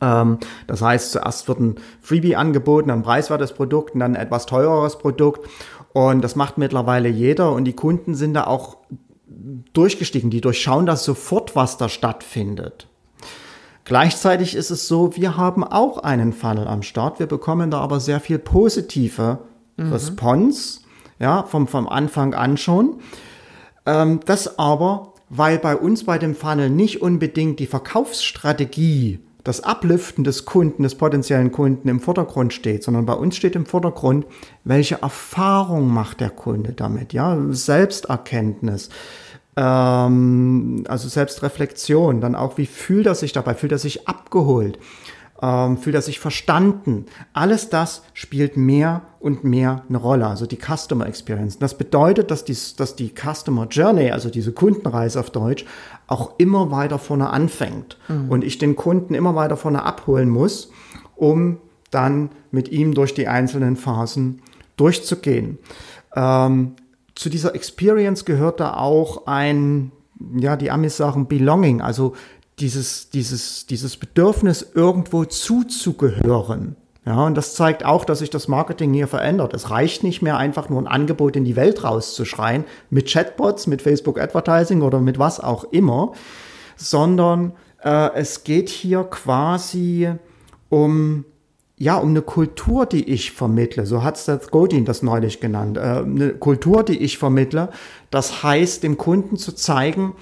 Ähm, 0.00 0.38
das 0.66 0.82
heißt, 0.82 1.12
zuerst 1.12 1.48
wird 1.48 1.60
ein 1.60 1.74
Freebie 2.00 2.36
angeboten, 2.36 2.90
ein 2.90 3.02
preiswertes 3.02 3.52
Produkt 3.52 3.94
und 3.94 4.00
dann 4.00 4.16
ein 4.16 4.22
etwas 4.22 4.46
teureres 4.46 4.98
Produkt. 4.98 5.48
Und 5.92 6.22
das 6.22 6.36
macht 6.36 6.58
mittlerweile 6.58 7.08
jeder 7.08 7.52
und 7.52 7.64
die 7.64 7.72
Kunden 7.72 8.14
sind 8.14 8.34
da 8.34 8.46
auch 8.46 8.76
durchgestiegen. 9.72 10.30
Die 10.30 10.40
durchschauen 10.40 10.86
das 10.86 11.04
sofort, 11.04 11.56
was 11.56 11.76
da 11.76 11.88
stattfindet. 11.88 12.86
Gleichzeitig 13.84 14.54
ist 14.54 14.70
es 14.70 14.86
so, 14.86 15.16
wir 15.16 15.36
haben 15.36 15.64
auch 15.64 15.98
einen 15.98 16.32
Funnel 16.32 16.68
am 16.68 16.82
Start. 16.82 17.18
Wir 17.18 17.26
bekommen 17.26 17.70
da 17.70 17.80
aber 17.80 17.98
sehr 18.00 18.20
viel 18.20 18.38
positive 18.38 19.38
mhm. 19.76 19.92
Response, 19.92 20.80
ja, 21.18 21.42
vom, 21.44 21.66
vom 21.66 21.88
Anfang 21.88 22.34
an 22.34 22.56
schon. 22.56 23.00
Ähm, 23.86 24.20
das 24.26 24.58
aber, 24.58 25.14
weil 25.28 25.58
bei 25.58 25.76
uns 25.76 26.04
bei 26.04 26.18
dem 26.18 26.34
Funnel 26.34 26.70
nicht 26.70 27.02
unbedingt 27.02 27.58
die 27.58 27.66
Verkaufsstrategie, 27.66 29.20
das 29.44 29.62
Ablüften 29.62 30.24
des 30.24 30.44
Kunden, 30.44 30.82
des 30.82 30.94
potenziellen 30.94 31.52
Kunden 31.52 31.88
im 31.88 32.00
Vordergrund 32.00 32.52
steht, 32.52 32.82
sondern 32.82 33.06
bei 33.06 33.14
uns 33.14 33.36
steht 33.36 33.56
im 33.56 33.66
Vordergrund, 33.66 34.26
welche 34.64 35.02
Erfahrung 35.02 35.88
macht 35.88 36.20
der 36.20 36.30
Kunde 36.30 36.72
damit, 36.72 37.12
ja, 37.12 37.38
Selbsterkenntnis, 37.50 38.90
ähm, 39.56 40.84
also 40.88 41.08
Selbstreflexion, 41.08 42.20
dann 42.20 42.34
auch, 42.34 42.58
wie 42.58 42.66
fühlt 42.66 43.06
er 43.06 43.14
sich 43.14 43.32
dabei, 43.32 43.54
fühlt 43.54 43.72
er 43.72 43.78
sich 43.78 44.08
abgeholt, 44.08 44.78
ähm, 45.42 45.78
fühlt 45.78 45.94
er 45.94 46.02
sich 46.02 46.20
verstanden. 46.20 47.06
Alles 47.32 47.70
das 47.70 48.02
spielt 48.14 48.56
mehr 48.56 49.02
und 49.20 49.44
mehr 49.44 49.82
eine 49.88 49.98
Rolle, 49.98 50.26
also 50.26 50.46
die 50.46 50.58
Customer 50.58 51.06
Experience. 51.06 51.58
Das 51.58 51.76
bedeutet, 51.76 52.30
dass 52.30 52.44
die, 52.44 52.56
dass 52.76 52.96
die 52.96 53.12
Customer 53.14 53.66
Journey, 53.66 54.10
also 54.10 54.30
diese 54.30 54.52
Kundenreise 54.52 55.20
auf 55.20 55.30
Deutsch, 55.30 55.64
auch 56.06 56.38
immer 56.38 56.70
weiter 56.70 56.98
vorne 56.98 57.30
anfängt 57.30 57.98
mhm. 58.08 58.30
und 58.30 58.44
ich 58.44 58.58
den 58.58 58.76
Kunden 58.76 59.14
immer 59.14 59.34
weiter 59.34 59.56
vorne 59.56 59.82
abholen 59.82 60.28
muss, 60.28 60.70
um 61.16 61.58
dann 61.90 62.30
mit 62.50 62.70
ihm 62.70 62.94
durch 62.94 63.14
die 63.14 63.28
einzelnen 63.28 63.76
Phasen 63.76 64.42
durchzugehen. 64.76 65.58
Ähm, 66.14 66.74
zu 67.14 67.28
dieser 67.28 67.54
Experience 67.54 68.24
gehört 68.24 68.60
da 68.60 68.74
auch 68.74 69.26
ein, 69.26 69.92
ja, 70.38 70.56
die 70.56 70.70
Amis 70.70 70.96
sagen 70.96 71.28
Belonging, 71.28 71.80
also 71.80 72.14
dieses, 72.60 73.10
dieses, 73.10 73.66
dieses 73.66 73.96
Bedürfnis, 73.96 74.70
irgendwo 74.74 75.24
zuzugehören. 75.24 76.76
Ja, 77.06 77.24
und 77.26 77.34
das 77.34 77.54
zeigt 77.54 77.84
auch, 77.84 78.04
dass 78.04 78.18
sich 78.18 78.28
das 78.28 78.46
Marketing 78.46 78.92
hier 78.92 79.08
verändert. 79.08 79.54
Es 79.54 79.70
reicht 79.70 80.04
nicht 80.04 80.20
mehr 80.20 80.36
einfach 80.36 80.68
nur 80.68 80.80
ein 80.80 80.86
Angebot 80.86 81.34
in 81.34 81.44
die 81.44 81.56
Welt 81.56 81.82
rauszuschreien 81.82 82.64
mit 82.90 83.08
Chatbots, 83.10 83.66
mit 83.66 83.80
Facebook 83.80 84.20
Advertising 84.20 84.82
oder 84.82 85.00
mit 85.00 85.18
was 85.18 85.40
auch 85.40 85.64
immer, 85.64 86.12
sondern 86.76 87.52
äh, 87.82 88.10
es 88.14 88.44
geht 88.44 88.68
hier 88.68 89.04
quasi 89.04 90.12
um 90.68 91.24
ja, 91.82 91.96
um 91.96 92.10
eine 92.10 92.20
Kultur, 92.20 92.84
die 92.84 93.08
ich 93.08 93.32
vermittle. 93.32 93.86
So 93.86 94.02
hat 94.04 94.18
Seth 94.18 94.50
Godin 94.50 94.84
das 94.84 95.02
neulich 95.02 95.40
genannt. 95.40 95.78
Äh, 95.78 95.80
eine 95.80 96.34
Kultur, 96.34 96.82
die 96.82 96.98
ich 96.98 97.16
vermittle. 97.16 97.70
Das 98.10 98.42
heißt, 98.42 98.82
dem 98.82 98.98
Kunden 98.98 99.38
zu 99.38 99.52
zeigen, 99.52 100.12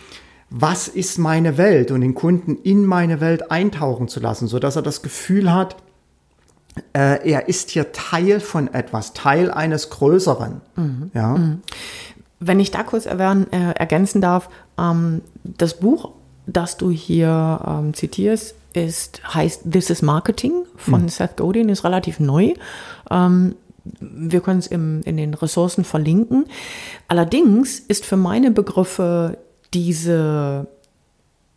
was 0.50 0.88
ist 0.88 1.18
meine 1.18 1.58
Welt 1.58 1.90
und 1.90 2.00
den 2.00 2.14
Kunden 2.14 2.56
in 2.56 2.86
meine 2.86 3.20
Welt 3.20 3.50
eintauchen 3.50 4.08
zu 4.08 4.20
lassen, 4.20 4.48
so 4.48 4.58
dass 4.58 4.76
er 4.76 4.82
das 4.82 5.02
Gefühl 5.02 5.52
hat, 5.52 5.76
äh, 6.92 7.28
er 7.28 7.48
ist 7.48 7.70
hier 7.70 7.92
Teil 7.92 8.40
von 8.40 8.72
etwas, 8.72 9.12
Teil 9.12 9.50
eines 9.50 9.90
Größeren. 9.90 10.60
Mhm. 10.76 11.10
Ja. 11.12 11.36
Mhm. 11.36 11.62
Wenn 12.40 12.60
ich 12.60 12.70
da 12.70 12.82
kurz 12.82 13.06
erwähnen, 13.06 13.52
äh, 13.52 13.72
ergänzen 13.72 14.20
darf, 14.20 14.48
ähm, 14.78 15.22
das 15.44 15.80
Buch, 15.80 16.12
das 16.46 16.76
du 16.76 16.90
hier 16.90 17.60
ähm, 17.66 17.94
zitierst, 17.94 18.54
ist, 18.72 19.34
heißt 19.34 19.70
This 19.70 19.90
is 19.90 20.02
Marketing 20.02 20.64
von 20.76 21.02
mhm. 21.02 21.08
Seth 21.08 21.36
Godin, 21.36 21.68
ist 21.68 21.84
relativ 21.84 22.20
neu. 22.20 22.54
Ähm, 23.10 23.56
wir 24.00 24.40
können 24.40 24.58
es 24.58 24.66
in 24.66 25.02
den 25.02 25.32
Ressourcen 25.32 25.82
verlinken. 25.82 26.44
Allerdings 27.08 27.78
ist 27.78 28.04
für 28.04 28.18
meine 28.18 28.50
Begriffe 28.50 29.38
diese, 29.74 30.66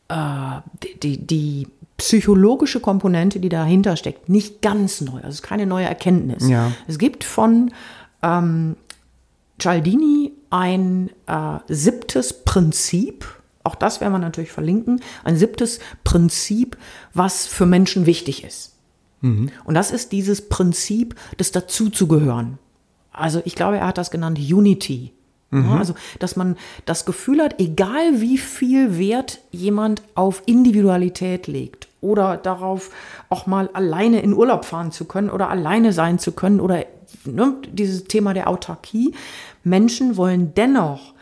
äh, 0.08 0.62
die, 1.02 1.26
die 1.26 1.68
psychologische 1.98 2.80
Komponente, 2.80 3.40
die 3.40 3.50
dahinter 3.50 3.96
steckt, 3.96 4.28
nicht 4.28 4.62
ganz 4.62 5.02
neu. 5.02 5.18
Also 5.18 5.28
es 5.30 5.36
ist 5.36 5.44
keine 5.44 5.66
neue 5.66 5.86
Erkenntnis. 5.86 6.48
Ja. 6.50 6.72
Es 6.88 6.98
gibt 6.98 7.24
von 7.24 7.72
ähm, 8.24 8.76
Cialdini 9.60 10.32
ein 10.50 11.12
äh, 11.28 11.60
siebtes 11.68 12.44
Prinzip, 12.44 13.26
auch 13.64 13.76
das 13.76 14.02
werden 14.02 14.14
wir 14.14 14.20
natürlich 14.20 14.52
verlinken, 14.52 15.00
ein 15.24 15.38
siebtes 15.38 15.80
Prinzip, 16.04 16.78
was 17.14 17.46
für 17.46 17.68
Menschen 17.68 18.08
wichtig 18.08 18.44
ist. 18.44 18.74
Mhm. 19.22 19.52
Und 19.64 19.76
das 19.76 19.92
ist 19.92 20.12
dieses 20.12 20.50
Prinzip 20.50 21.16
des 21.40 21.52
Dazuzugehören. 21.52 22.58
Also 23.12 23.42
ich 23.46 23.56
glaube, 23.56 23.78
er 23.78 23.88
hat 23.88 23.98
das 23.98 24.10
genannt 24.10 24.40
Unity. 24.40 25.14
Mhm. 25.52 25.74
also, 25.74 25.94
dass 26.20 26.36
man 26.36 26.58
das 26.86 27.06
Gefühl 27.06 27.42
hat, 27.42 27.60
egal 27.60 28.22
wie 28.22 28.38
viel 28.38 28.98
Wert 28.98 29.40
jemand 29.52 30.02
auf 30.16 30.44
Individualität 30.46 31.48
legt 31.48 31.90
oder 32.00 32.38
darauf 32.38 32.90
auch 33.30 33.48
mal 33.48 33.70
alleine 33.74 34.22
in 34.22 34.34
Urlaub 34.34 34.66
fahren 34.66 34.92
zu 34.92 35.06
können 35.06 35.30
oder 35.30 35.50
alleine 35.50 35.92
sein 35.94 36.20
zu 36.20 36.32
können 36.32 36.62
oder 36.62 36.86
ne, 37.26 37.56
dieses 37.70 38.06
Thema 38.06 38.34
der 38.34 38.48
Autarkie. 38.48 39.14
Menschen 39.64 40.16
wollen 40.18 40.54
dennoch 40.56 41.14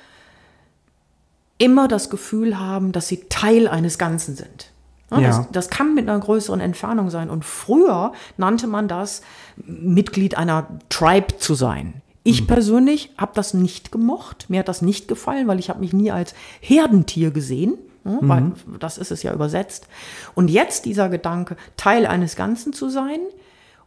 immer 1.57 1.87
das 1.87 2.09
Gefühl 2.11 2.59
haben, 2.59 2.91
dass 2.91 3.07
sie 3.07 3.25
Teil 3.29 3.67
eines 3.67 3.97
Ganzen 3.97 4.35
sind. 4.35 4.71
Ja, 5.11 5.21
das, 5.21 5.51
das, 5.51 5.69
kann 5.71 5.95
mit 5.95 6.07
einer 6.07 6.19
größeren 6.19 6.59
Entfernung 6.59 7.09
sein. 7.09 7.31
Und 7.31 7.43
früher 7.43 8.13
nannte 8.37 8.67
man 8.67 8.87
das, 8.87 9.23
Mitglied 9.57 10.37
einer 10.37 10.67
Tribe 10.89 11.37
zu 11.37 11.55
sein. 11.55 12.03
Ich 12.23 12.41
mhm. 12.41 12.47
persönlich 12.47 13.11
habe 13.17 13.31
das 13.35 13.53
nicht 13.53 13.91
gemocht. 13.91 14.45
Mir 14.49 14.59
hat 14.59 14.67
das 14.67 14.81
nicht 14.81 15.07
gefallen, 15.07 15.47
weil 15.47 15.59
ich 15.59 15.69
habe 15.69 15.79
mich 15.79 15.93
nie 15.93 16.11
als 16.11 16.33
Herdentier 16.59 17.31
gesehen. 17.31 17.77
Ja, 18.05 18.11
mhm. 18.11 18.29
Weil 18.29 18.51
das 18.79 18.97
ist 18.97 19.11
es 19.11 19.23
ja 19.23 19.33
übersetzt. 19.33 19.87
Und 20.35 20.49
jetzt 20.49 20.85
dieser 20.85 21.09
Gedanke, 21.09 21.55
Teil 21.77 22.05
eines 22.05 22.35
Ganzen 22.35 22.73
zu 22.73 22.89
sein 22.89 23.19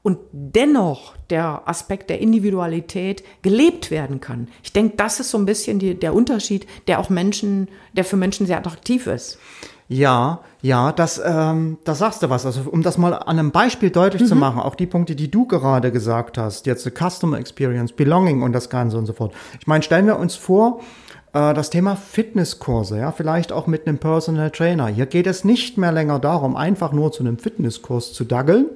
und 0.03 0.19
dennoch 0.33 1.15
der 1.31 1.63
Aspekt 1.67 2.11
der 2.11 2.21
Individualität 2.21 3.23
gelebt 3.43 3.91
werden 3.91 4.21
kann. 4.21 4.49
Ich 4.63 4.73
denke, 4.73 4.97
das 4.97 5.21
ist 5.21 5.31
so 5.31 5.39
ein 5.39 5.47
bisschen 5.47 5.79
die, 5.79 5.95
der 5.95 6.15
Unterschied, 6.15 6.67
der 6.89 6.99
auch 6.99 7.09
Menschen, 7.09 7.69
der 7.93 8.05
für 8.05 8.17
Menschen 8.17 8.47
sehr 8.47 8.59
attraktiv 8.59 9.07
ist. 9.07 9.39
Ja, 9.89 10.41
ja, 10.63 10.93
das, 10.93 11.21
ähm, 11.25 11.79
da 11.85 11.95
sagst 11.95 12.23
du 12.23 12.31
was. 12.31 12.47
Also 12.47 12.63
um 12.71 12.83
das 12.83 12.99
mal 12.99 13.15
an 13.15 13.39
einem 13.39 13.51
Beispiel 13.51 13.91
deutlich 13.91 14.23
mhm. 14.23 14.27
zu 14.27 14.37
machen, 14.37 14.61
auch 14.61 14.75
die 14.75 14.87
Punkte, 14.87 15.17
die 15.17 15.31
du 15.31 15.47
gerade 15.47 15.93
gesagt 15.93 16.39
hast, 16.39 16.67
jetzt 16.67 16.89
Customer 16.97 17.39
Experience, 17.39 17.93
Belonging 17.93 18.43
und 18.43 18.53
das 18.53 18.71
Ganze 18.71 18.97
und 18.97 19.07
so 19.07 19.13
fort. 19.13 19.35
Ich 19.61 19.67
meine, 19.67 19.83
stellen 19.83 20.07
wir 20.07 20.19
uns 20.19 20.35
vor, 20.35 20.81
äh, 21.33 21.55
das 21.55 21.71
Thema 21.71 21.97
Fitnesskurse, 21.97 22.99
ja, 22.99 23.13
vielleicht 23.13 23.53
auch 23.53 23.67
mit 23.67 23.87
einem 23.87 23.99
Personal 23.99 24.51
Trainer. 24.51 24.87
Hier 24.87 25.07
geht 25.07 25.27
es 25.27 25.45
nicht 25.45 25.79
mehr 25.79 25.93
länger 25.93 26.19
darum, 26.19 26.57
einfach 26.57 26.93
nur 26.93 27.13
zu 27.13 27.23
einem 27.23 27.39
Fitnesskurs 27.39 28.13
zu 28.13 28.25
daggeln, 28.25 28.67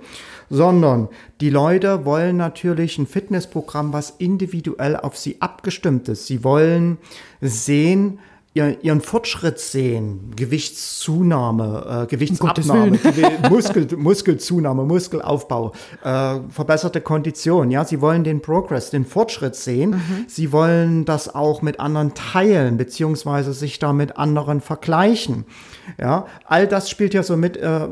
sondern 0.49 1.09
die 1.41 1.51
Leute 1.51 2.05
wollen 2.05 2.37
natürlich 2.37 2.99
ein 2.99 3.07
Fitnessprogramm, 3.07 3.93
was 3.93 4.11
individuell 4.19 4.97
auf 4.97 5.17
sie 5.17 5.41
abgestimmt 5.41 6.09
ist. 6.09 6.27
Sie 6.27 6.45
wollen 6.45 6.99
sehen, 7.41 8.19
ihren 8.57 9.01
Fortschritt 9.01 9.59
sehen, 9.59 10.33
Gewichtszunahme, 10.35 12.05
äh, 12.05 12.07
Gewichtsabnahme, 12.07 12.97
Gewi- 12.97 13.49
Muskel, 13.51 13.87
Muskelzunahme, 13.97 14.85
Muskelaufbau, 14.85 15.73
äh, 16.03 16.41
verbesserte 16.49 17.01
Kondition. 17.01 17.71
Ja, 17.71 17.85
sie 17.85 18.01
wollen 18.01 18.25
den 18.25 18.41
Progress, 18.41 18.91
den 18.91 19.05
Fortschritt 19.05 19.55
sehen. 19.57 20.01
Sie 20.27 20.53
wollen 20.53 21.05
das 21.05 21.35
auch 21.35 21.61
mit 21.63 21.81
anderen 21.81 22.15
teilen, 22.15 22.77
beziehungsweise 22.79 23.53
sich 23.53 23.79
da 23.79 23.93
mit 23.93 24.17
anderen 24.17 24.61
vergleichen. 24.61 25.45
Ja, 25.99 26.27
all 26.47 26.67
das 26.67 26.89
spielt 26.91 27.15
ja 27.15 27.23
so 27.23 27.37
mit 27.37 27.57
äh, 27.57 27.87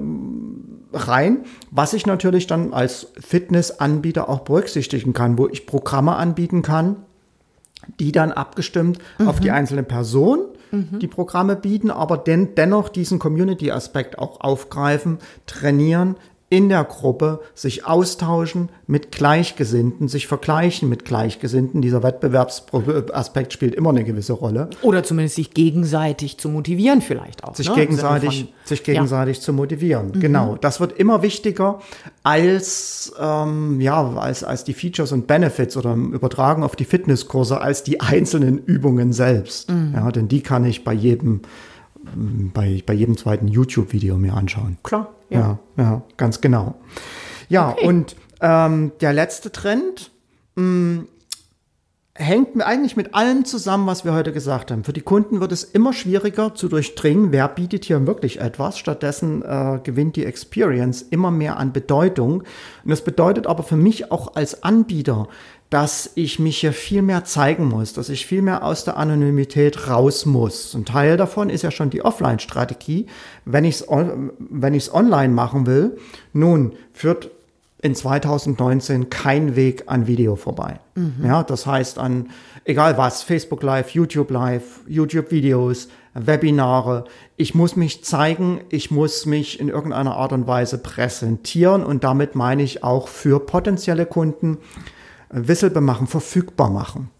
rein, 0.93 1.45
was 1.71 1.93
ich 1.93 2.07
natürlich 2.07 2.47
dann 2.47 2.73
als 2.73 3.09
Fitnessanbieter 3.21 4.29
auch 4.29 4.41
berücksichtigen 4.41 5.13
kann, 5.13 5.39
wo 5.39 5.47
ich 5.49 5.67
Programme 5.67 6.17
anbieten 6.17 6.63
kann, 6.63 6.97
die 8.01 8.13
dann 8.13 8.33
abgestimmt 8.33 8.99
auf 9.27 9.41
die 9.41 9.51
einzelne 9.51 9.83
Person 9.83 10.41
die 10.75 11.07
Programme 11.07 11.57
bieten, 11.57 11.91
aber 11.91 12.17
den, 12.17 12.55
dennoch 12.55 12.89
diesen 12.89 13.19
Community-Aspekt 13.19 14.19
auch 14.19 14.41
aufgreifen, 14.41 15.19
trainieren, 15.47 16.17
in 16.51 16.69
der 16.69 16.85
Gruppe 16.85 17.41
sich 17.55 17.87
austauschen 17.87 18.69
mit 18.87 19.11
Gleichgesinnten, 19.11 20.09
sich 20.09 20.27
vergleichen 20.29 20.89
mit 20.89 21.05
Gleichgesinnten. 21.05 21.83
Dieser 21.83 22.03
Wettbewerbsaspekt 22.03 23.53
spielt 23.53 23.75
immer 23.75 23.91
eine 23.91 24.05
gewisse 24.05 24.35
Rolle. 24.35 24.71
Oder 24.83 25.03
zumindest 25.03 25.37
sich 25.37 25.53
gegenseitig 25.53 26.39
zu 26.39 26.49
motivieren 26.49 27.01
vielleicht 27.01 27.43
auch. 27.45 27.57
Sich 27.57 27.69
ne? 27.71 27.75
Gegenseitig, 27.75 28.41
von- 28.45 28.49
sich 28.65 28.85
gegenseitig 28.85 29.41
zu 29.41 29.53
motivieren. 29.53 30.13
Mhm. 30.15 30.21
Genau. 30.21 30.57
Das 30.61 30.81
wird 30.81 30.93
immer 30.99 31.23
wichtiger 31.23 31.81
als, 32.23 33.13
ähm, 33.19 33.81
ja, 33.81 34.07
als, 34.17 34.45
als 34.45 34.65
die 34.65 34.75
Features 34.75 35.13
und 35.13 35.27
Benefits 35.27 35.77
oder 35.77 35.93
im 35.93 36.13
Übertragen 36.13 36.63
auf 36.63 36.77
die 36.77 36.85
Fitnesskurse 36.85 37.61
als 37.61 37.83
die 37.83 38.01
einzelnen 38.01 38.59
Übungen 38.59 39.13
selbst. 39.13 39.71
Mhm. 39.71 39.93
Ja, 39.95 40.11
denn 40.13 40.29
die 40.29 40.43
kann 40.43 40.65
ich 40.65 40.85
bei 40.85 40.93
jedem, 40.93 41.41
bei, 42.53 42.83
bei 42.87 42.95
jedem 42.95 43.17
zweiten 43.17 43.49
YouTube-Video 43.49 44.17
mir 44.17 44.35
anschauen. 44.35 44.79
Klar, 44.83 45.15
ja. 45.31 45.59
Ja, 45.77 45.83
ja, 45.83 46.03
ganz 46.17 46.41
genau. 46.41 46.75
Ja, 47.49 47.71
Okay. 47.71 47.87
und 47.87 48.17
ähm, 48.41 48.93
der 49.01 49.13
letzte 49.13 49.53
Trend 49.53 50.11
mh, 50.57 51.05
hängt 52.17 52.55
mir 52.55 52.65
eigentlich 52.65 52.97
mit 52.97 53.13
allem 53.15 53.45
zusammen, 53.45 53.89
was 53.89 54.05
wir 54.05 54.13
heute 54.15 54.33
gesagt 54.33 54.71
haben. 54.71 54.85
Für 54.85 54.93
die 54.93 55.01
Kunden 55.01 55.41
wird 55.41 55.51
es 55.51 55.65
immer 55.65 55.93
schwieriger 55.93 56.55
zu 56.55 56.69
durchdringen, 56.69 57.33
wer 57.33 57.49
bietet 57.49 57.85
hier 57.87 58.07
wirklich 58.07 58.39
etwas. 58.41 58.79
Stattdessen 58.79 59.43
äh, 59.43 59.81
gewinnt 59.83 60.15
die 60.15 60.25
Experience 60.25 61.03
immer 61.03 61.33
mehr 61.33 61.57
an 61.59 61.73
Bedeutung. 61.73 62.43
Und 62.85 62.91
das 62.91 63.03
bedeutet 63.03 63.49
aber 63.49 63.65
für 63.65 63.77
mich 63.77 64.13
auch 64.13 64.37
als 64.37 64.63
Anbieter, 64.63 65.27
dass 65.75 66.09
ich 66.15 66.39
mich 66.39 66.59
hier 66.59 66.73
viel 66.73 67.03
mehr 67.03 67.25
zeigen 67.25 67.65
muss, 67.65 67.95
dass 67.95 68.09
ich 68.09 68.27
viel 68.27 68.43
mehr 68.43 68.63
aus 68.63 68.85
der 68.85 68.97
Anonymität 68.97 69.89
raus 69.89 70.25
muss. 70.25 70.73
Ein 70.73 70.85
Teil 70.85 71.17
davon 71.17 71.51
ist 71.51 71.63
ja 71.63 71.73
schon 71.73 71.91
die 71.91 72.05
Offline-Strategie. 72.05 73.07
Wenn 73.45 73.65
ich 73.65 73.81
es 73.81 73.87
wenn 73.89 74.73
ich's 74.73 74.95
online 74.95 75.35
machen 75.35 75.67
will, 75.67 75.99
nun 76.33 76.75
führt 76.93 77.33
in 77.83 77.97
2019 77.97 79.11
kein 79.11 79.57
Weg 79.57 79.83
an 79.87 80.07
Video 80.07 80.37
vorbei. 80.37 80.79
Ja, 81.25 81.43
das 81.43 81.67
heißt 81.67 81.99
an 81.99 82.31
egal 82.65 82.97
was, 82.97 83.25
Facebook 83.25 83.65
Live, 83.65 83.91
YouTube 83.91 84.31
Live, 84.31 84.79
YouTube 84.87 85.33
Videos, 85.33 85.89
Webinare. 86.15 87.07
Ich 87.37 87.57
muss 87.57 87.75
mich 87.75 88.05
zeigen, 88.05 88.61
ich 88.69 88.93
muss 88.93 89.27
mich 89.27 89.59
in 89.59 89.71
irgendeiner 89.71 90.15
Art 90.15 90.33
und 90.33 90.47
Weise 90.47 90.79
präsentieren 90.79 91.83
und 91.83 92.05
damit 92.05 92.37
meine 92.37 92.63
ich 92.63 92.85
auch 92.85 93.09
für 93.09 93.41
potenzielle 93.41 94.07
Kunden 94.07 94.59
wisselbar 95.35 95.83
machen, 95.83 96.07
verfügbar 96.07 96.71
machen. 96.71 97.11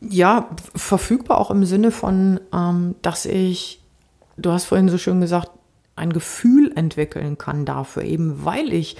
Ja, 0.00 0.50
verfügbar 0.74 1.38
auch 1.38 1.50
im 1.50 1.64
Sinne 1.64 1.90
von, 1.90 2.40
ähm, 2.52 2.94
dass 3.02 3.24
ich, 3.24 3.82
du 4.36 4.50
hast 4.50 4.66
vorhin 4.66 4.88
so 4.88 4.98
schön 4.98 5.20
gesagt, 5.20 5.50
ein 5.96 6.12
Gefühl 6.12 6.72
entwickeln 6.74 7.38
kann 7.38 7.64
dafür, 7.64 8.02
eben 8.02 8.44
weil 8.44 8.72
ich 8.72 8.96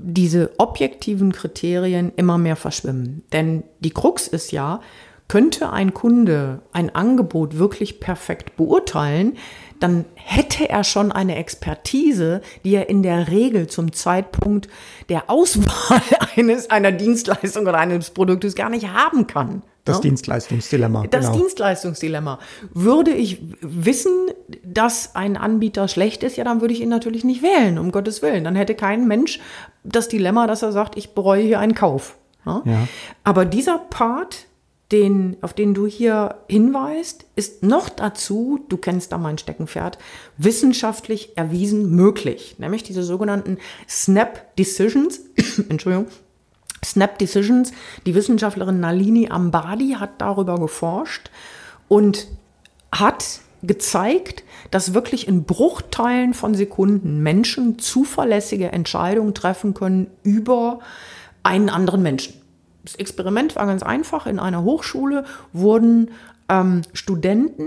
diese 0.00 0.50
objektiven 0.58 1.32
Kriterien 1.32 2.12
immer 2.16 2.38
mehr 2.38 2.56
verschwimmen. 2.56 3.22
Denn 3.32 3.62
die 3.80 3.90
Krux 3.90 4.28
ist 4.28 4.52
ja, 4.52 4.80
könnte 5.28 5.70
ein 5.70 5.92
Kunde 5.94 6.62
ein 6.72 6.94
Angebot 6.94 7.58
wirklich 7.58 8.00
perfekt 8.00 8.56
beurteilen, 8.56 9.36
dann 9.80 10.04
hätte 10.14 10.68
er 10.68 10.84
schon 10.84 11.12
eine 11.12 11.36
Expertise, 11.36 12.40
die 12.64 12.74
er 12.74 12.88
in 12.88 13.02
der 13.02 13.28
Regel 13.28 13.66
zum 13.66 13.92
Zeitpunkt 13.92 14.68
der 15.08 15.30
Auswahl 15.30 16.02
eines, 16.36 16.70
einer 16.70 16.92
Dienstleistung 16.92 17.66
oder 17.66 17.78
eines 17.78 18.10
Produktes 18.10 18.54
gar 18.54 18.70
nicht 18.70 18.88
haben 18.88 19.26
kann. 19.26 19.62
Das 19.88 19.96
Ja? 19.96 20.02
Dienstleistungsdilemma. 20.02 21.06
Das 21.08 21.26
genau. 21.26 21.38
Dienstleistungsdilemma. 21.38 22.38
Würde 22.74 23.12
ich 23.12 23.40
wissen, 23.60 24.30
dass 24.62 25.14
ein 25.16 25.36
Anbieter 25.36 25.88
schlecht 25.88 26.22
ist, 26.22 26.36
ja, 26.36 26.44
dann 26.44 26.60
würde 26.60 26.74
ich 26.74 26.80
ihn 26.80 26.90
natürlich 26.90 27.24
nicht 27.24 27.42
wählen, 27.42 27.78
um 27.78 27.90
Gottes 27.90 28.20
Willen. 28.22 28.44
Dann 28.44 28.54
hätte 28.54 28.74
kein 28.74 29.08
Mensch 29.08 29.40
das 29.84 30.08
Dilemma, 30.08 30.46
dass 30.46 30.62
er 30.62 30.72
sagt, 30.72 30.96
ich 30.98 31.14
bereue 31.14 31.42
hier 31.42 31.58
einen 31.58 31.74
Kauf. 31.74 32.16
Ja? 32.44 32.62
Ja. 32.64 32.88
Aber 33.24 33.44
dieser 33.44 33.78
Part, 33.78 34.46
den, 34.92 35.36
auf 35.42 35.52
den 35.52 35.74
du 35.74 35.86
hier 35.86 36.36
hinweist, 36.48 37.26
ist 37.36 37.62
noch 37.62 37.90
dazu, 37.90 38.64
du 38.68 38.78
kennst 38.78 39.12
da 39.12 39.18
mein 39.18 39.36
Steckenpferd, 39.36 39.98
wissenschaftlich 40.38 41.36
erwiesen 41.36 41.90
möglich. 41.90 42.56
Nämlich 42.58 42.84
diese 42.84 43.02
sogenannten 43.02 43.58
Snap 43.86 44.56
Decisions, 44.56 45.20
Entschuldigung, 45.68 46.06
Snap 46.84 47.18
Decisions. 47.18 47.72
Die 48.06 48.14
Wissenschaftlerin 48.14 48.80
Nalini 48.80 49.28
Ambadi 49.28 49.96
hat 49.98 50.20
darüber 50.20 50.58
geforscht 50.58 51.30
und 51.88 52.28
hat 52.90 53.40
gezeigt, 53.62 54.44
dass 54.70 54.94
wirklich 54.94 55.28
in 55.28 55.44
Bruchteilen 55.44 56.32
von 56.32 56.54
Sekunden 56.54 57.22
Menschen 57.22 57.78
zuverlässige 57.78 58.72
Entscheidungen 58.72 59.34
treffen 59.34 59.74
können 59.74 60.06
über 60.22 60.78
einen 61.42 61.68
anderen 61.68 62.02
Menschen. 62.02 62.34
Das 62.88 62.94
Experiment 62.94 63.54
war 63.54 63.66
ganz 63.66 63.82
einfach. 63.82 64.26
In 64.26 64.38
einer 64.38 64.62
Hochschule 64.62 65.24
wurden 65.52 66.10
ähm, 66.48 66.80
Studenten 66.94 67.66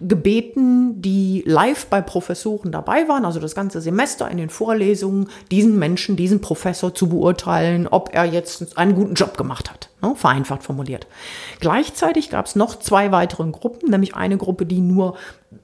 gebeten, 0.00 1.00
die 1.02 1.44
live 1.46 1.86
bei 1.86 2.00
Professoren 2.00 2.72
dabei 2.72 3.06
waren, 3.06 3.24
also 3.24 3.38
das 3.38 3.54
ganze 3.54 3.80
Semester 3.80 4.28
in 4.28 4.38
den 4.38 4.50
Vorlesungen, 4.50 5.28
diesen 5.52 5.78
Menschen, 5.78 6.16
diesen 6.16 6.40
Professor 6.40 6.92
zu 6.92 7.08
beurteilen, 7.08 7.86
ob 7.86 8.10
er 8.12 8.24
jetzt 8.24 8.76
einen 8.76 8.96
guten 8.96 9.14
Job 9.14 9.36
gemacht 9.36 9.70
hat. 9.70 9.90
Ne? 10.02 10.16
Vereinfacht 10.16 10.64
formuliert. 10.64 11.06
Gleichzeitig 11.60 12.30
gab 12.30 12.46
es 12.46 12.56
noch 12.56 12.80
zwei 12.80 13.12
weitere 13.12 13.48
Gruppen, 13.50 13.90
nämlich 13.90 14.16
eine 14.16 14.36
Gruppe, 14.36 14.66
die 14.66 14.80
nur 14.80 15.14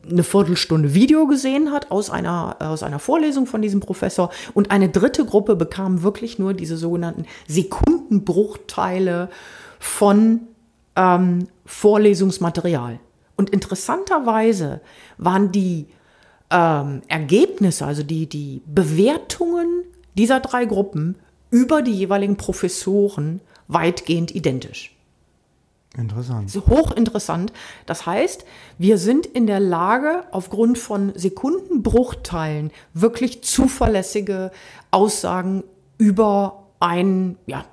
eine 0.09 0.23
Viertelstunde 0.23 0.95
Video 0.95 1.27
gesehen 1.27 1.73
hat 1.73 1.91
aus 1.91 2.09
einer, 2.09 2.57
aus 2.61 2.85
einer 2.85 3.01
Vorlesung 3.01 3.47
von 3.47 3.61
diesem 3.61 3.81
Professor 3.81 4.31
und 4.55 4.71
eine 4.71 4.91
dritte 4.91 5.25
Gruppe 5.25 5.57
bekam 5.57 6.05
wirklich 6.05 6.39
nur 6.39 6.55
diese 6.55 6.77
sogenannten 6.77 7.27
Sekundenbruchteile 7.49 9.29
von 9.81 10.43
ähm, 10.95 11.49
Vorlesungsmaterial. 11.67 13.01
Und 13.41 13.49
interessanterweise 13.49 14.83
waren 15.17 15.51
die 15.51 15.87
ähm, 16.51 17.01
Ergebnisse, 17.09 17.87
also 17.87 18.03
die, 18.03 18.27
die 18.27 18.61
Bewertungen 18.67 19.85
dieser 20.15 20.41
drei 20.41 20.67
Gruppen 20.67 21.17
über 21.51 21.81
die 21.81 21.95
jeweiligen 21.95 22.37
Professoren 22.37 23.41
weitgehend 23.67 24.35
identisch. 24.35 24.95
Interessant. 25.97 26.55
Hochinteressant. 26.55 27.51
Das 27.87 28.05
heißt, 28.05 28.45
wir 28.77 28.99
sind 28.99 29.25
in 29.25 29.47
der 29.47 29.59
Lage, 29.59 30.25
aufgrund 30.33 30.77
von 30.77 31.15
Sekundenbruchteilen 31.15 32.73
wirklich 32.93 33.43
zuverlässige 33.43 34.51
Aussagen 34.91 35.65
über 35.97 36.60
ein, 36.81 37.37
ja, 37.47 37.65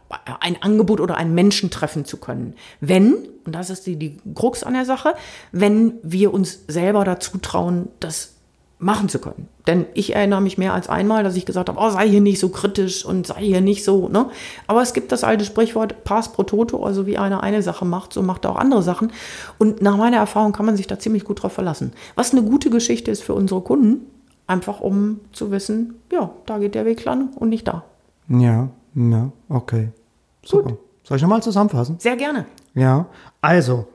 ein 0.42 0.62
Angebot 0.62 1.00
oder 1.00 1.16
einen 1.16 1.34
Menschen 1.34 1.72
treffen 1.72 2.06
zu 2.06 2.18
können. 2.18 2.54
Wenn, 2.82 3.16
und 3.46 3.56
das 3.56 3.70
ist 3.70 3.88
die, 3.88 3.96
die 3.96 4.18
Krux 4.36 4.64
an 4.64 4.74
der 4.74 4.86
Sache, 4.86 5.16
wenn 5.52 5.94
wir 6.04 6.34
uns 6.34 6.60
selber 6.68 7.06
dazu 7.06 7.38
trauen, 7.38 7.88
das 8.02 8.34
machen 8.80 9.10
zu 9.10 9.20
können. 9.20 9.48
Denn 9.66 9.86
ich 9.96 10.14
erinnere 10.14 10.42
mich 10.42 10.58
mehr 10.58 10.74
als 10.74 10.88
einmal, 10.88 11.24
dass 11.24 11.36
ich 11.36 11.46
gesagt 11.46 11.70
habe, 11.70 11.80
oh, 11.82 11.90
sei 11.90 12.08
hier 12.08 12.22
nicht 12.22 12.40
so 12.40 12.50
kritisch 12.50 13.04
und 13.06 13.26
sei 13.26 13.42
hier 13.42 13.62
nicht 13.62 13.84
so, 13.84 14.08
ne? 14.08 14.30
Aber 14.68 14.82
es 14.84 14.94
gibt 14.94 15.12
das 15.12 15.24
alte 15.24 15.46
Sprichwort, 15.46 16.04
Pass 16.04 16.32
pro 16.32 16.44
Toto, 16.44 16.84
also 16.84 17.08
wie 17.08 17.18
einer 17.18 17.42
eine 17.42 17.64
Sache 17.64 17.86
macht, 17.86 18.14
so 18.14 18.22
macht 18.22 18.46
er 18.46 18.52
auch 18.52 18.58
andere 18.58 18.84
Sachen. 18.84 19.12
Und 19.58 19.82
nach 19.82 19.98
meiner 19.98 20.18
Erfahrung 20.18 20.52
kann 20.52 20.66
man 20.66 20.78
sich 20.78 20.86
da 20.86 21.00
ziemlich 21.00 21.24
gut 21.24 21.42
drauf 21.42 21.54
verlassen. 21.54 21.94
Was 22.16 22.34
eine 22.34 22.44
gute 22.44 22.70
Geschichte 22.70 23.10
ist 23.10 23.24
für 23.24 23.34
unsere 23.34 23.62
Kunden, 23.62 24.06
einfach 24.46 24.80
um 24.80 25.22
zu 25.32 25.50
wissen, 25.50 25.96
ja, 26.12 26.30
da 26.46 26.60
geht 26.60 26.76
der 26.76 26.86
Weg 26.86 27.04
lang 27.04 27.34
und 27.36 27.50
nicht 27.50 27.68
da. 27.68 27.84
Ja, 28.30 28.70
ja, 28.98 29.32
okay. 29.50 29.90
Super. 30.44 30.78
Soll 31.04 31.18
ich 31.18 31.22
nochmal 31.24 31.42
zusammenfassen? 31.44 31.98
Sehr 32.00 32.16
gerne. 32.18 32.46
Ja, 32.74 33.06
also, 33.42 33.88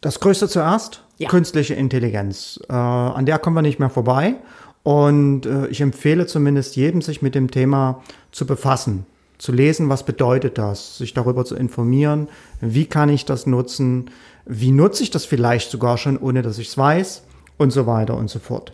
das 0.00 0.20
Größte 0.20 0.48
zuerst, 0.48 1.02
Ja. 1.18 1.28
künstliche 1.28 1.74
Intelligenz. 1.74 2.60
Äh, 2.68 2.72
an 2.72 3.24
der 3.26 3.38
kommen 3.38 3.56
wir 3.56 3.62
nicht 3.62 3.78
mehr 3.78 3.90
vorbei. 3.90 4.34
Und 4.82 5.46
äh, 5.46 5.66
ich 5.68 5.80
empfehle 5.80 6.26
zumindest 6.26 6.76
jedem, 6.76 7.02
sich 7.02 7.20
mit 7.22 7.34
dem 7.34 7.50
Thema 7.50 8.02
zu 8.32 8.46
befassen. 8.46 9.06
zu 9.38 9.52
lesen, 9.52 9.88
was 9.88 10.02
bedeutet 10.04 10.58
das, 10.58 10.98
sich 10.98 11.14
darüber 11.14 11.44
zu 11.44 11.54
informieren, 11.54 12.26
wie 12.60 12.86
kann 12.86 13.08
ich 13.08 13.24
das 13.24 13.46
nutzen, 13.46 14.10
wie 14.46 14.72
nutze 14.72 15.04
ich 15.04 15.12
das 15.12 15.24
vielleicht 15.26 15.70
sogar 15.70 15.96
schon, 15.96 16.18
ohne 16.18 16.42
dass 16.42 16.58
ich 16.58 16.66
es 16.68 16.76
weiß 16.76 17.22
und 17.56 17.70
so 17.70 17.86
weiter 17.86 18.16
und 18.16 18.28
so 18.28 18.40
fort. 18.40 18.72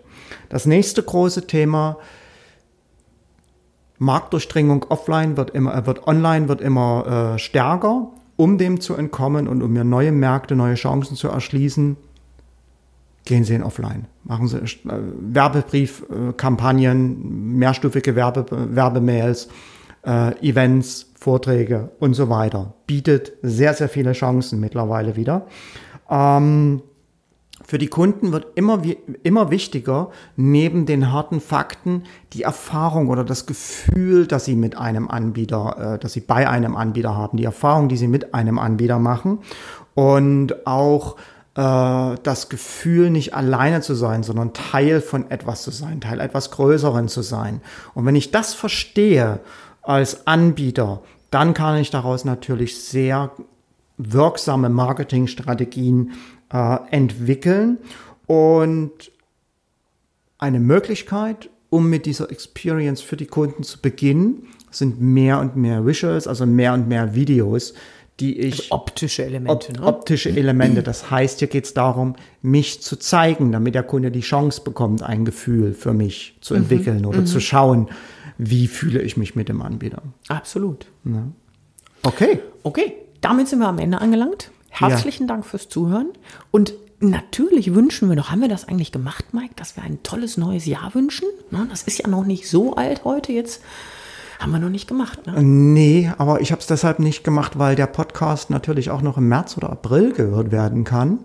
Das 0.48 0.64
nächste 0.64 1.02
große 1.02 1.46
Thema, 1.46 1.98
Marktdurchdringung 3.98 4.86
offline 4.88 5.36
wird 5.36 5.50
immer, 5.50 5.86
wird 5.86 6.06
online 6.06 6.48
wird 6.48 6.60
immer 6.60 7.34
äh, 7.34 7.38
stärker. 7.38 8.08
Um 8.36 8.58
dem 8.58 8.80
zu 8.80 8.94
entkommen 8.94 9.46
und 9.46 9.62
um 9.62 9.72
mir 9.72 9.84
neue 9.84 10.10
Märkte, 10.10 10.56
neue 10.56 10.74
Chancen 10.74 11.14
zu 11.14 11.28
erschließen, 11.28 11.96
gehen 13.24 13.44
Sie 13.44 13.54
in 13.54 13.62
Offline. 13.62 14.06
Machen 14.24 14.48
Sie 14.48 14.58
äh, 14.58 14.72
Werbebriefkampagnen, 15.20 17.56
mehrstufige 17.56 18.16
Werbe, 18.16 18.44
Werbemails, 18.50 19.46
äh, 20.04 20.36
Events, 20.46 21.12
Vorträge 21.18 21.90
und 22.00 22.12
so 22.14 22.28
weiter. 22.28 22.74
Bietet 22.86 23.32
sehr, 23.42 23.72
sehr 23.74 23.88
viele 23.88 24.12
Chancen 24.12 24.60
mittlerweile 24.60 25.16
wieder. 25.16 25.46
Ähm, 26.10 26.82
für 27.74 27.78
die 27.78 27.88
Kunden 27.88 28.30
wird 28.30 28.46
immer, 28.54 28.82
immer 29.24 29.50
wichtiger, 29.50 30.10
neben 30.36 30.86
den 30.86 31.10
harten 31.10 31.40
Fakten, 31.40 32.04
die 32.32 32.42
Erfahrung 32.42 33.08
oder 33.08 33.24
das 33.24 33.46
Gefühl, 33.46 34.28
dass 34.28 34.44
sie 34.44 34.54
mit 34.54 34.78
einem 34.78 35.08
Anbieter, 35.08 35.94
äh, 35.94 35.98
dass 35.98 36.12
sie 36.12 36.20
bei 36.20 36.48
einem 36.48 36.76
Anbieter 36.76 37.16
haben, 37.16 37.36
die 37.36 37.42
Erfahrung, 37.42 37.88
die 37.88 37.96
sie 37.96 38.06
mit 38.06 38.32
einem 38.32 38.60
Anbieter 38.60 39.00
machen 39.00 39.40
und 39.94 40.68
auch 40.68 41.16
äh, 41.56 42.14
das 42.22 42.48
Gefühl, 42.48 43.10
nicht 43.10 43.34
alleine 43.34 43.80
zu 43.80 43.94
sein, 43.94 44.22
sondern 44.22 44.52
Teil 44.52 45.00
von 45.00 45.28
etwas 45.32 45.64
zu 45.64 45.72
sein, 45.72 46.00
Teil 46.00 46.20
etwas 46.20 46.52
Größeren 46.52 47.08
zu 47.08 47.22
sein. 47.22 47.60
Und 47.92 48.06
wenn 48.06 48.14
ich 48.14 48.30
das 48.30 48.54
verstehe 48.54 49.40
als 49.82 50.28
Anbieter, 50.28 51.00
dann 51.32 51.54
kann 51.54 51.78
ich 51.78 51.90
daraus 51.90 52.24
natürlich 52.24 52.80
sehr 52.80 53.32
wirksame 53.96 54.68
Marketingstrategien 54.68 56.12
äh, 56.54 56.78
entwickeln 56.90 57.78
und 58.26 59.10
eine 60.38 60.60
Möglichkeit, 60.60 61.50
um 61.68 61.90
mit 61.90 62.06
dieser 62.06 62.30
Experience 62.30 63.00
für 63.00 63.16
die 63.16 63.26
Kunden 63.26 63.64
zu 63.64 63.82
beginnen, 63.82 64.46
sind 64.70 65.00
mehr 65.00 65.40
und 65.40 65.56
mehr 65.56 65.84
Visuals, 65.84 66.28
also 66.28 66.46
mehr 66.46 66.72
und 66.74 66.88
mehr 66.88 67.14
Videos, 67.14 67.74
die 68.20 68.38
ich. 68.38 68.62
Also 68.72 68.74
optische 68.74 69.24
Elemente. 69.24 69.52
Op 69.72 69.78
ne? 69.78 69.82
Optische 69.84 70.30
Elemente. 70.30 70.82
Das 70.84 71.10
heißt, 71.10 71.40
hier 71.40 71.48
geht 71.48 71.64
es 71.64 71.74
darum, 71.74 72.14
mich 72.42 72.80
zu 72.82 72.96
zeigen, 72.96 73.50
damit 73.50 73.74
der 73.74 73.82
Kunde 73.82 74.12
die 74.12 74.20
Chance 74.20 74.62
bekommt, 74.62 75.02
ein 75.02 75.24
Gefühl 75.24 75.74
für 75.74 75.92
mich 75.92 76.36
zu 76.40 76.54
mhm. 76.54 76.60
entwickeln 76.60 77.00
mhm. 77.00 77.06
oder 77.06 77.20
mhm. 77.20 77.26
zu 77.26 77.40
schauen, 77.40 77.88
wie 78.38 78.68
fühle 78.68 79.02
ich 79.02 79.16
mich 79.16 79.34
mit 79.34 79.48
dem 79.48 79.62
Anbieter. 79.62 80.02
Absolut. 80.28 80.86
Ja. 81.04 81.26
Okay. 82.02 82.38
Okay, 82.62 82.92
damit 83.20 83.48
sind 83.48 83.58
wir 83.58 83.68
am 83.68 83.78
Ende 83.78 84.00
angelangt. 84.00 84.50
Herzlichen 84.74 85.24
ja. 85.24 85.28
Dank 85.28 85.46
fürs 85.46 85.68
Zuhören. 85.68 86.08
Und 86.50 86.74
natürlich 87.00 87.74
wünschen 87.74 88.08
wir 88.08 88.16
noch, 88.16 88.30
haben 88.30 88.40
wir 88.40 88.48
das 88.48 88.66
eigentlich 88.66 88.92
gemacht, 88.92 89.32
Mike, 89.32 89.54
dass 89.56 89.76
wir 89.76 89.84
ein 89.84 90.02
tolles 90.02 90.36
neues 90.36 90.66
Jahr 90.66 90.94
wünschen? 90.94 91.28
Das 91.70 91.82
ist 91.82 91.98
ja 91.98 92.08
noch 92.08 92.24
nicht 92.24 92.48
so 92.48 92.74
alt 92.74 93.04
heute 93.04 93.32
jetzt. 93.32 93.62
Haben 94.40 94.50
wir 94.50 94.58
noch 94.58 94.68
nicht 94.68 94.88
gemacht, 94.88 95.26
ne? 95.26 95.40
Nee, 95.42 96.10
aber 96.18 96.40
ich 96.40 96.50
habe 96.50 96.60
es 96.60 96.66
deshalb 96.66 96.98
nicht 96.98 97.22
gemacht, 97.22 97.58
weil 97.58 97.76
der 97.76 97.86
Podcast 97.86 98.50
natürlich 98.50 98.90
auch 98.90 99.00
noch 99.00 99.16
im 99.16 99.28
März 99.28 99.56
oder 99.56 99.70
April 99.70 100.12
gehört 100.12 100.50
werden 100.50 100.82
kann. 100.82 101.20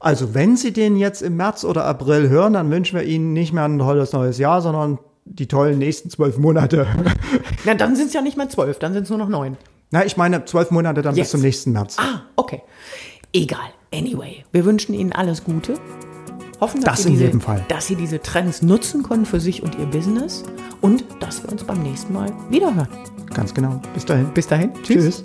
Also 0.00 0.34
wenn 0.34 0.56
Sie 0.56 0.72
den 0.72 0.96
jetzt 0.96 1.22
im 1.22 1.36
März 1.36 1.64
oder 1.64 1.84
April 1.84 2.28
hören, 2.28 2.54
dann 2.54 2.70
wünschen 2.70 2.98
wir 2.98 3.06
Ihnen 3.06 3.32
nicht 3.32 3.52
mehr 3.52 3.64
ein 3.64 3.78
tolles 3.78 4.12
neues 4.12 4.38
Jahr, 4.38 4.60
sondern 4.60 4.98
die 5.24 5.46
tollen 5.46 5.78
nächsten 5.78 6.10
zwölf 6.10 6.36
Monate. 6.38 6.86
Na, 7.64 7.74
dann 7.74 7.96
sind 7.96 8.08
es 8.08 8.12
ja 8.12 8.20
nicht 8.20 8.36
mehr 8.36 8.48
zwölf, 8.48 8.78
dann 8.78 8.92
sind 8.92 9.04
es 9.04 9.10
nur 9.10 9.18
noch 9.18 9.28
neun. 9.28 9.56
Na, 9.90 10.04
ich 10.04 10.16
meine 10.16 10.44
zwölf 10.44 10.70
Monate 10.70 11.02
dann 11.02 11.14
Jetzt. 11.14 11.26
bis 11.26 11.30
zum 11.32 11.40
nächsten 11.40 11.72
März. 11.72 11.96
Ah, 11.98 12.22
okay. 12.36 12.62
Egal. 13.32 13.70
Anyway, 13.92 14.44
wir 14.52 14.64
wünschen 14.64 14.94
Ihnen 14.94 15.12
alles 15.12 15.44
Gute. 15.44 15.74
Hoffen, 16.60 16.80
dass, 16.80 17.02
das 17.02 17.04
Sie 17.04 17.16
diese, 17.16 17.40
Fall. 17.40 17.64
dass 17.68 17.86
Sie 17.86 17.96
diese 17.96 18.20
Trends 18.20 18.62
nutzen 18.62 19.02
können 19.02 19.26
für 19.26 19.40
sich 19.40 19.62
und 19.62 19.76
Ihr 19.78 19.86
Business 19.86 20.44
und 20.80 21.04
dass 21.20 21.42
wir 21.42 21.50
uns 21.50 21.64
beim 21.64 21.82
nächsten 21.82 22.12
Mal 22.12 22.32
wiederhören. 22.48 22.88
Ganz 23.34 23.52
genau. 23.52 23.80
Bis 23.92 24.04
dahin. 24.04 24.32
Bis 24.32 24.46
dahin. 24.46 24.72
Tschüss. 24.82 25.24